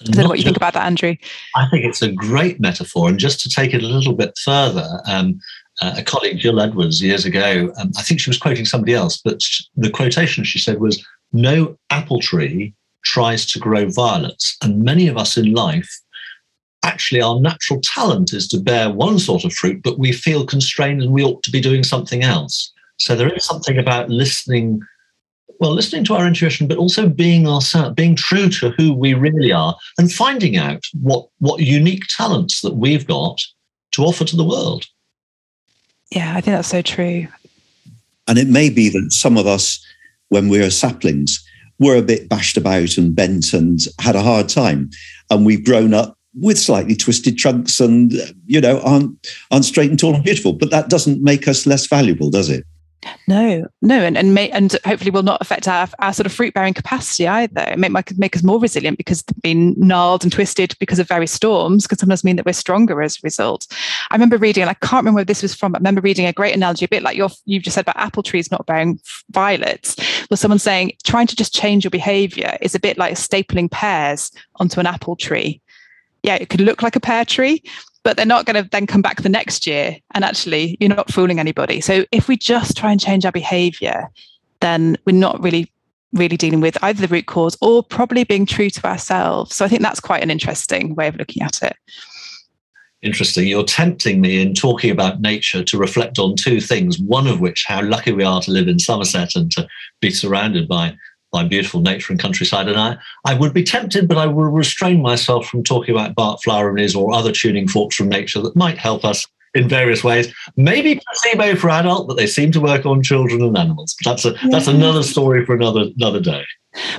I 0.00 0.04
don't 0.04 0.24
know 0.24 0.28
what 0.28 0.38
you 0.38 0.44
think 0.44 0.56
about 0.56 0.74
that, 0.74 0.86
Andrew. 0.86 1.14
I 1.54 1.68
think 1.68 1.84
it's 1.84 2.02
a 2.02 2.10
great 2.10 2.58
metaphor, 2.58 3.08
and 3.08 3.18
just 3.18 3.40
to 3.42 3.48
take 3.48 3.72
it 3.72 3.82
a 3.82 3.86
little 3.86 4.14
bit 4.14 4.36
further, 4.42 5.00
um, 5.06 5.38
uh, 5.80 5.94
a 5.98 6.02
colleague, 6.02 6.38
Jill 6.38 6.60
Edwards, 6.60 7.00
years 7.00 7.24
ago, 7.24 7.72
um, 7.78 7.92
I 7.96 8.02
think 8.02 8.18
she 8.18 8.30
was 8.30 8.38
quoting 8.38 8.64
somebody 8.64 8.94
else, 8.94 9.20
but 9.22 9.40
the 9.76 9.90
quotation 9.90 10.42
she 10.42 10.58
said 10.58 10.80
was, 10.80 11.04
"No 11.32 11.76
apple 11.90 12.20
tree 12.20 12.74
tries 13.04 13.46
to 13.52 13.60
grow 13.60 13.88
violets," 13.90 14.56
and 14.62 14.82
many 14.82 15.06
of 15.06 15.16
us 15.16 15.36
in 15.36 15.52
life 15.52 16.01
actually 16.82 17.22
our 17.22 17.40
natural 17.40 17.80
talent 17.80 18.32
is 18.32 18.48
to 18.48 18.60
bear 18.60 18.90
one 18.90 19.18
sort 19.18 19.44
of 19.44 19.52
fruit, 19.52 19.82
but 19.82 19.98
we 19.98 20.12
feel 20.12 20.46
constrained 20.46 21.02
and 21.02 21.12
we 21.12 21.22
ought 21.22 21.42
to 21.44 21.50
be 21.50 21.60
doing 21.60 21.82
something 21.82 22.22
else. 22.22 22.72
So 22.98 23.14
there 23.14 23.32
is 23.32 23.44
something 23.44 23.78
about 23.78 24.10
listening, 24.10 24.80
well, 25.60 25.72
listening 25.72 26.04
to 26.04 26.14
our 26.14 26.26
intuition, 26.26 26.66
but 26.66 26.78
also 26.78 27.08
being 27.08 27.46
ourselves, 27.48 27.94
being 27.94 28.16
true 28.16 28.48
to 28.50 28.70
who 28.70 28.92
we 28.92 29.14
really 29.14 29.52
are, 29.52 29.76
and 29.98 30.12
finding 30.12 30.56
out 30.56 30.82
what 31.00 31.26
what 31.38 31.60
unique 31.60 32.04
talents 32.08 32.60
that 32.60 32.74
we've 32.74 33.06
got 33.06 33.40
to 33.92 34.02
offer 34.02 34.24
to 34.24 34.36
the 34.36 34.44
world. 34.44 34.86
Yeah, 36.10 36.36
I 36.36 36.40
think 36.40 36.56
that's 36.56 36.68
so 36.68 36.82
true. 36.82 37.26
And 38.28 38.38
it 38.38 38.48
may 38.48 38.70
be 38.70 38.88
that 38.90 39.12
some 39.12 39.36
of 39.36 39.46
us, 39.46 39.84
when 40.28 40.48
we 40.48 40.62
are 40.62 40.70
saplings, 40.70 41.44
were 41.78 41.96
a 41.96 42.02
bit 42.02 42.28
bashed 42.28 42.56
about 42.56 42.96
and 42.96 43.14
bent 43.14 43.52
and 43.52 43.80
had 43.98 44.14
a 44.14 44.22
hard 44.22 44.48
time. 44.48 44.90
And 45.30 45.44
we've 45.44 45.64
grown 45.64 45.94
up 45.94 46.16
with 46.34 46.58
slightly 46.58 46.96
twisted 46.96 47.36
trunks 47.36 47.80
and 47.80 48.12
you 48.46 48.60
know 48.60 48.80
aren't 48.80 49.26
aren't 49.50 49.64
straight 49.64 49.90
and 49.90 49.98
tall 49.98 50.14
and 50.14 50.24
beautiful 50.24 50.52
but 50.52 50.70
that 50.70 50.88
doesn't 50.88 51.22
make 51.22 51.46
us 51.46 51.66
less 51.66 51.86
valuable 51.86 52.30
does 52.30 52.48
it? 52.48 52.64
No 53.26 53.66
no 53.80 53.98
and 53.98 54.16
and, 54.16 54.34
may, 54.34 54.50
and 54.50 54.76
hopefully 54.84 55.10
will 55.10 55.22
not 55.22 55.40
affect 55.40 55.66
our, 55.66 55.88
our 55.98 56.12
sort 56.12 56.26
of 56.26 56.32
fruit 56.32 56.54
bearing 56.54 56.74
capacity 56.74 57.26
either. 57.26 57.62
It 57.62 57.78
make, 57.78 58.18
make 58.18 58.36
us 58.36 58.42
more 58.42 58.60
resilient 58.60 58.96
because 58.96 59.22
they've 59.22 59.42
been 59.42 59.74
gnarled 59.76 60.22
and 60.22 60.32
twisted 60.32 60.76
because 60.78 60.98
of 60.98 61.08
various 61.08 61.32
storms 61.32 61.86
can 61.86 61.98
sometimes 61.98 62.24
mean 62.24 62.36
that 62.36 62.46
we're 62.46 62.52
stronger 62.52 63.02
as 63.02 63.16
a 63.16 63.20
result. 63.24 63.66
I 64.10 64.14
remember 64.14 64.36
reading 64.36 64.62
and 64.62 64.70
i 64.70 64.74
can't 64.74 65.02
remember 65.02 65.16
where 65.16 65.24
this 65.24 65.42
was 65.42 65.54
from 65.54 65.72
but 65.72 65.78
i 65.78 65.80
remember 65.80 66.00
reading 66.00 66.26
a 66.26 66.32
great 66.32 66.54
analogy 66.54 66.84
a 66.84 66.88
bit 66.88 67.02
like 67.02 67.16
your 67.16 67.30
you've 67.44 67.62
just 67.62 67.74
said 67.74 67.82
about 67.82 67.96
apple 67.96 68.22
trees 68.22 68.50
not 68.50 68.66
bearing 68.66 69.00
violets 69.30 69.96
was 70.30 70.38
someone 70.38 70.58
saying 70.58 70.92
trying 71.02 71.26
to 71.26 71.36
just 71.36 71.54
change 71.54 71.84
your 71.84 71.90
behavior 71.90 72.58
is 72.60 72.74
a 72.74 72.80
bit 72.80 72.98
like 72.98 73.14
stapling 73.14 73.70
pears 73.70 74.30
onto 74.56 74.80
an 74.80 74.86
apple 74.86 75.16
tree 75.16 75.61
yeah, 76.22 76.36
it 76.36 76.48
could 76.48 76.60
look 76.60 76.82
like 76.82 76.96
a 76.96 77.00
pear 77.00 77.24
tree, 77.24 77.62
but 78.04 78.16
they're 78.16 78.26
not 78.26 78.46
going 78.46 78.62
to 78.62 78.68
then 78.70 78.86
come 78.86 79.02
back 79.02 79.22
the 79.22 79.28
next 79.28 79.66
year. 79.66 79.96
And 80.14 80.24
actually, 80.24 80.76
you're 80.80 80.88
not 80.88 81.10
fooling 81.10 81.38
anybody. 81.38 81.80
So 81.80 82.04
if 82.12 82.28
we 82.28 82.36
just 82.36 82.76
try 82.76 82.90
and 82.90 83.00
change 83.00 83.24
our 83.24 83.32
behavior, 83.32 84.10
then 84.60 84.96
we're 85.04 85.12
not 85.12 85.42
really 85.42 85.70
really 86.12 86.36
dealing 86.36 86.60
with 86.60 86.76
either 86.82 87.00
the 87.00 87.12
root 87.12 87.26
cause 87.26 87.56
or 87.60 87.82
probably 87.82 88.24
being 88.24 88.46
true 88.46 88.70
to 88.70 88.86
ourselves. 88.86 89.54
So 89.54 89.64
I 89.64 89.68
think 89.68 89.82
that's 89.82 90.00
quite 90.00 90.22
an 90.22 90.30
interesting 90.30 90.94
way 90.94 91.08
of 91.08 91.16
looking 91.16 91.42
at 91.42 91.62
it. 91.62 91.76
Interesting. 93.00 93.48
You're 93.48 93.64
tempting 93.64 94.20
me 94.20 94.40
in 94.40 94.54
talking 94.54 94.90
about 94.90 95.20
nature 95.20 95.64
to 95.64 95.78
reflect 95.78 96.18
on 96.20 96.36
two 96.36 96.60
things, 96.60 97.00
one 97.00 97.26
of 97.26 97.40
which, 97.40 97.64
how 97.66 97.82
lucky 97.82 98.12
we 98.12 98.22
are 98.22 98.40
to 98.42 98.50
live 98.52 98.68
in 98.68 98.78
Somerset 98.78 99.34
and 99.34 99.50
to 99.52 99.66
be 100.00 100.10
surrounded 100.10 100.68
by 100.68 100.96
by 101.32 101.44
beautiful 101.44 101.80
nature 101.80 102.12
and 102.12 102.20
countryside. 102.20 102.68
And 102.68 102.78
I, 102.78 102.96
I 103.24 103.34
would 103.34 103.54
be 103.54 103.64
tempted, 103.64 104.06
but 104.06 104.18
I 104.18 104.26
will 104.26 104.44
restrain 104.44 105.00
myself 105.02 105.46
from 105.46 105.64
talking 105.64 105.94
about 105.94 106.14
Bach 106.14 106.42
Flower 106.42 106.66
Remedies 106.66 106.94
or 106.94 107.12
other 107.12 107.32
tuning 107.32 107.66
forks 107.66 107.96
from 107.96 108.08
nature 108.08 108.40
that 108.42 108.54
might 108.54 108.78
help 108.78 109.04
us 109.04 109.26
in 109.54 109.68
various 109.68 110.02
ways. 110.04 110.32
Maybe 110.56 111.00
placebo 111.06 111.56
for 111.56 111.70
adult, 111.70 112.08
but 112.08 112.16
they 112.16 112.26
seem 112.26 112.52
to 112.52 112.60
work 112.60 112.86
on 112.86 113.02
children 113.02 113.42
and 113.42 113.56
animals. 113.56 113.96
But 114.02 114.10
that's 114.10 114.24
a 114.24 114.32
yeah. 114.32 114.50
that's 114.50 114.66
another 114.66 115.02
story 115.02 115.44
for 115.44 115.54
another 115.54 115.86
another 115.96 116.20
day. 116.20 116.44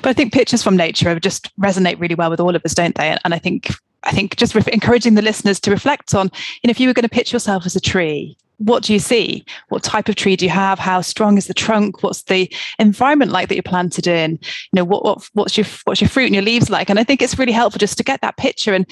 But 0.01 0.09
I 0.09 0.13
think 0.13 0.33
pictures 0.33 0.61
from 0.61 0.77
nature 0.77 1.19
just 1.19 1.55
resonate 1.57 1.99
really 1.99 2.15
well 2.15 2.29
with 2.29 2.39
all 2.39 2.55
of 2.55 2.61
us, 2.63 2.73
don't 2.73 2.95
they? 2.95 3.15
And 3.23 3.33
I 3.33 3.39
think 3.39 3.71
I 4.03 4.11
think 4.11 4.35
just 4.35 4.55
re- 4.55 4.63
encouraging 4.71 5.15
the 5.15 5.21
listeners 5.21 5.59
to 5.61 5.71
reflect 5.71 6.13
on, 6.13 6.29
you 6.61 6.67
know, 6.67 6.71
if 6.71 6.79
you 6.79 6.87
were 6.87 6.93
going 6.93 7.03
to 7.03 7.09
pitch 7.09 7.33
yourself 7.33 7.65
as 7.65 7.75
a 7.75 7.81
tree, 7.81 8.37
what 8.63 8.83
do 8.83 8.93
you 8.93 8.99
see? 8.99 9.45
What 9.69 9.83
type 9.83 10.07
of 10.07 10.15
tree 10.15 10.35
do 10.35 10.45
you 10.45 10.51
have? 10.51 10.79
How 10.79 11.01
strong 11.01 11.37
is 11.37 11.47
the 11.47 11.53
trunk? 11.53 12.01
What's 12.01 12.23
the 12.23 12.51
environment 12.79 13.31
like 13.31 13.49
that 13.49 13.55
you're 13.55 13.63
planted 13.63 14.07
in? 14.07 14.31
You 14.31 14.73
know, 14.73 14.85
what, 14.85 15.03
what 15.03 15.29
what's 15.33 15.57
your 15.57 15.65
what's 15.83 16.01
your 16.01 16.09
fruit 16.09 16.25
and 16.25 16.35
your 16.35 16.43
leaves 16.43 16.69
like? 16.69 16.89
And 16.89 16.99
I 16.99 17.03
think 17.03 17.21
it's 17.21 17.37
really 17.37 17.51
helpful 17.51 17.79
just 17.79 17.97
to 17.97 18.03
get 18.03 18.21
that 18.21 18.37
picture. 18.37 18.73
And 18.73 18.85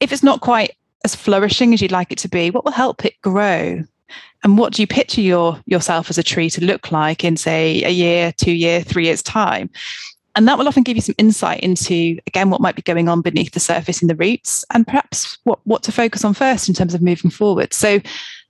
if 0.00 0.12
it's 0.12 0.22
not 0.22 0.40
quite 0.40 0.76
as 1.04 1.14
flourishing 1.14 1.74
as 1.74 1.82
you'd 1.82 1.92
like 1.92 2.10
it 2.10 2.18
to 2.18 2.28
be, 2.28 2.50
what 2.50 2.64
will 2.64 2.72
help 2.72 3.04
it 3.04 3.20
grow? 3.22 3.84
And 4.44 4.56
what 4.56 4.72
do 4.72 4.82
you 4.82 4.86
picture 4.86 5.20
your 5.20 5.60
yourself 5.66 6.10
as 6.10 6.18
a 6.18 6.22
tree 6.22 6.48
to 6.50 6.64
look 6.64 6.90
like 6.90 7.24
in, 7.24 7.36
say, 7.36 7.82
a 7.84 7.90
year, 7.90 8.32
two 8.32 8.52
year, 8.52 8.82
three 8.82 9.04
years 9.04 9.22
time? 9.22 9.68
And 10.36 10.46
that 10.46 10.56
will 10.56 10.68
often 10.68 10.84
give 10.84 10.96
you 10.96 11.02
some 11.02 11.16
insight 11.18 11.60
into, 11.60 12.16
again, 12.28 12.48
what 12.48 12.60
might 12.60 12.76
be 12.76 12.82
going 12.82 13.08
on 13.08 13.22
beneath 13.22 13.52
the 13.52 13.60
surface 13.60 14.00
in 14.00 14.06
the 14.06 14.14
roots 14.14 14.64
and 14.72 14.86
perhaps 14.86 15.36
what, 15.42 15.58
what 15.64 15.82
to 15.82 15.90
focus 15.90 16.24
on 16.24 16.32
first 16.32 16.68
in 16.68 16.76
terms 16.76 16.94
of 16.94 17.02
moving 17.02 17.30
forward. 17.30 17.74
So 17.74 17.98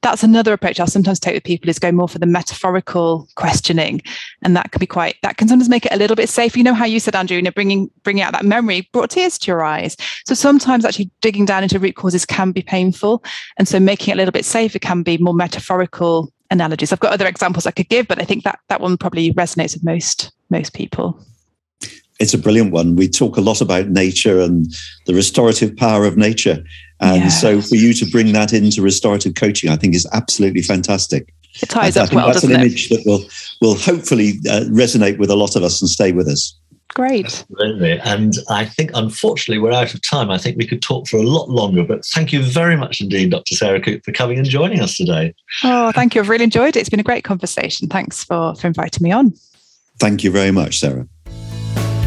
that's 0.02 0.22
another 0.22 0.52
approach 0.52 0.78
I'll 0.78 0.87
sometimes 0.87 1.18
take 1.18 1.34
with 1.34 1.44
people 1.44 1.68
is 1.68 1.78
go 1.78 1.90
more 1.90 2.08
for 2.08 2.18
the 2.18 2.26
metaphorical 2.26 3.28
questioning. 3.34 4.00
And 4.42 4.56
that 4.56 4.70
can 4.70 4.78
be 4.78 4.87
quite, 4.87 5.16
that 5.22 5.37
can 5.37 5.48
sometimes 5.48 5.68
make 5.68 5.87
it 5.87 5.92
a 5.92 5.96
little 5.96 6.16
bit 6.16 6.28
safe. 6.28 6.56
You 6.56 6.62
know 6.62 6.74
how 6.74 6.84
you 6.84 7.00
said, 7.00 7.16
Andrew, 7.16 7.37
you 7.37 7.42
know, 7.42 7.50
bringing, 7.50 7.90
bringing 8.04 8.22
out 8.22 8.32
that 8.32 8.44
memory 8.44 8.88
brought 8.92 9.11
tears 9.11 9.38
to 9.38 9.46
your 9.48 9.64
eyes. 9.64 9.96
So 10.24 10.34
sometimes 10.34 10.84
actually 10.84 11.11
digging 11.20 11.44
down 11.44 11.62
into 11.62 11.78
root 11.78 11.96
causes 11.96 12.24
can 12.24 12.52
be 12.52 12.62
painful. 12.62 13.24
And 13.56 13.66
so 13.66 13.80
making 13.80 14.12
it 14.12 14.14
a 14.14 14.18
little 14.18 14.32
bit 14.32 14.44
safer 14.44 14.78
can 14.78 15.02
be 15.02 15.18
more 15.18 15.34
metaphorical 15.34 16.32
analogies. 16.50 16.92
I've 16.92 17.00
got 17.00 17.12
other 17.12 17.26
examples 17.26 17.66
I 17.66 17.72
could 17.72 17.88
give, 17.88 18.08
but 18.08 18.20
I 18.20 18.24
think 18.24 18.44
that 18.44 18.61
that 18.68 18.80
one 18.80 18.96
probably 18.96 19.32
resonates 19.34 19.74
with 19.74 19.84
most 19.84 20.32
most 20.50 20.72
people 20.72 21.22
it's 22.18 22.34
a 22.34 22.38
brilliant 22.38 22.72
one. 22.72 22.96
We 22.96 23.08
talk 23.08 23.37
a 23.37 23.40
lot 23.40 23.61
about 23.61 23.88
nature 23.88 24.40
and 24.40 24.66
the 25.06 25.14
restorative 25.14 25.76
power 25.76 26.04
of 26.04 26.16
nature. 26.16 26.64
And 27.00 27.24
yes. 27.24 27.40
so 27.40 27.61
for 27.61 27.76
you 27.76 27.92
to 27.94 28.06
bring 28.06 28.32
that 28.32 28.52
into 28.52 28.82
restorative 28.82 29.34
coaching, 29.34 29.70
I 29.70 29.76
think 29.76 29.94
is 29.94 30.06
absolutely 30.12 30.62
fantastic. 30.62 31.32
It 31.62 31.68
ties 31.68 31.96
I, 31.96 32.02
up 32.02 32.04
I 32.04 32.08
think 32.08 32.16
well, 32.16 32.26
that's 32.32 32.44
an 32.44 32.52
image 32.52 32.88
that 32.88 33.02
will 33.06 33.24
will 33.61 33.76
hopefully 33.76 34.34
uh, 34.48 34.64
resonate 34.68 35.18
with 35.18 35.30
a 35.30 35.37
lot 35.37 35.56
of 35.56 35.62
us 35.62 35.80
and 35.80 35.88
stay 35.88 36.12
with 36.12 36.28
us. 36.28 36.54
Great. 36.94 37.26
Absolutely. 37.26 38.00
And 38.00 38.34
I 38.48 38.64
think, 38.64 38.90
unfortunately, 38.94 39.62
we're 39.62 39.72
out 39.72 39.94
of 39.94 40.02
time. 40.02 40.30
I 40.30 40.38
think 40.38 40.56
we 40.56 40.66
could 40.66 40.82
talk 40.82 41.06
for 41.06 41.18
a 41.18 41.22
lot 41.22 41.48
longer, 41.48 41.84
but 41.84 42.04
thank 42.06 42.32
you 42.32 42.42
very 42.42 42.76
much 42.76 43.00
indeed, 43.00 43.30
Dr. 43.30 43.54
Sarah 43.54 43.80
Coope, 43.80 44.04
for 44.04 44.11
coming 44.11 44.38
and 44.38 44.48
joining 44.48 44.80
us 44.80 44.96
today. 44.96 45.34
Oh, 45.62 45.92
thank 45.92 46.14
you. 46.14 46.22
I've 46.22 46.28
really 46.28 46.44
enjoyed 46.44 46.76
it. 46.76 46.80
It's 46.80 46.88
been 46.88 46.98
a 46.98 47.04
great 47.04 47.24
conversation. 47.24 47.88
Thanks 47.88 48.24
for, 48.24 48.54
for 48.56 48.66
inviting 48.66 49.04
me 49.04 49.12
on. 49.12 49.34
Thank 50.00 50.24
you 50.24 50.30
very 50.30 50.50
much, 50.50 50.78
Sarah. 50.78 51.06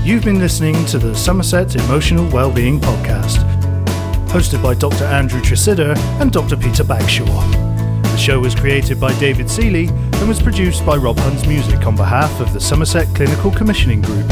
You've 0.04 0.25
been 0.25 0.39
listening 0.39 0.84
to 0.88 0.97
the 0.97 1.15
Somerset 1.15 1.75
Emotional 1.75 2.27
Wellbeing 2.30 2.80
Podcast, 2.80 3.61
hosted 4.32 4.63
by 4.63 4.74
Dr. 4.74 5.04
Andrew 5.04 5.41
Tresidder 5.41 5.94
and 6.22 6.32
Dr. 6.32 6.56
Peter 6.56 6.86
Bagshaw. 6.86 7.26
The 8.02 8.17
show 8.17 8.39
was 8.39 8.56
created 8.56 8.98
by 8.98 9.13
David 9.20 9.50
Seeley 9.50 9.88
and 9.89 10.28
was 10.30 10.41
produced 10.41 10.86
by 10.86 10.96
Rob 10.96 11.20
Huns 11.20 11.46
Music 11.46 11.86
on 11.86 11.98
behalf 11.98 12.39
of 12.39 12.54
the 12.54 12.62
Somerset 12.62 13.13
Clinical 13.13 13.52
Commissioning 13.52 14.02
Group. 14.02 14.26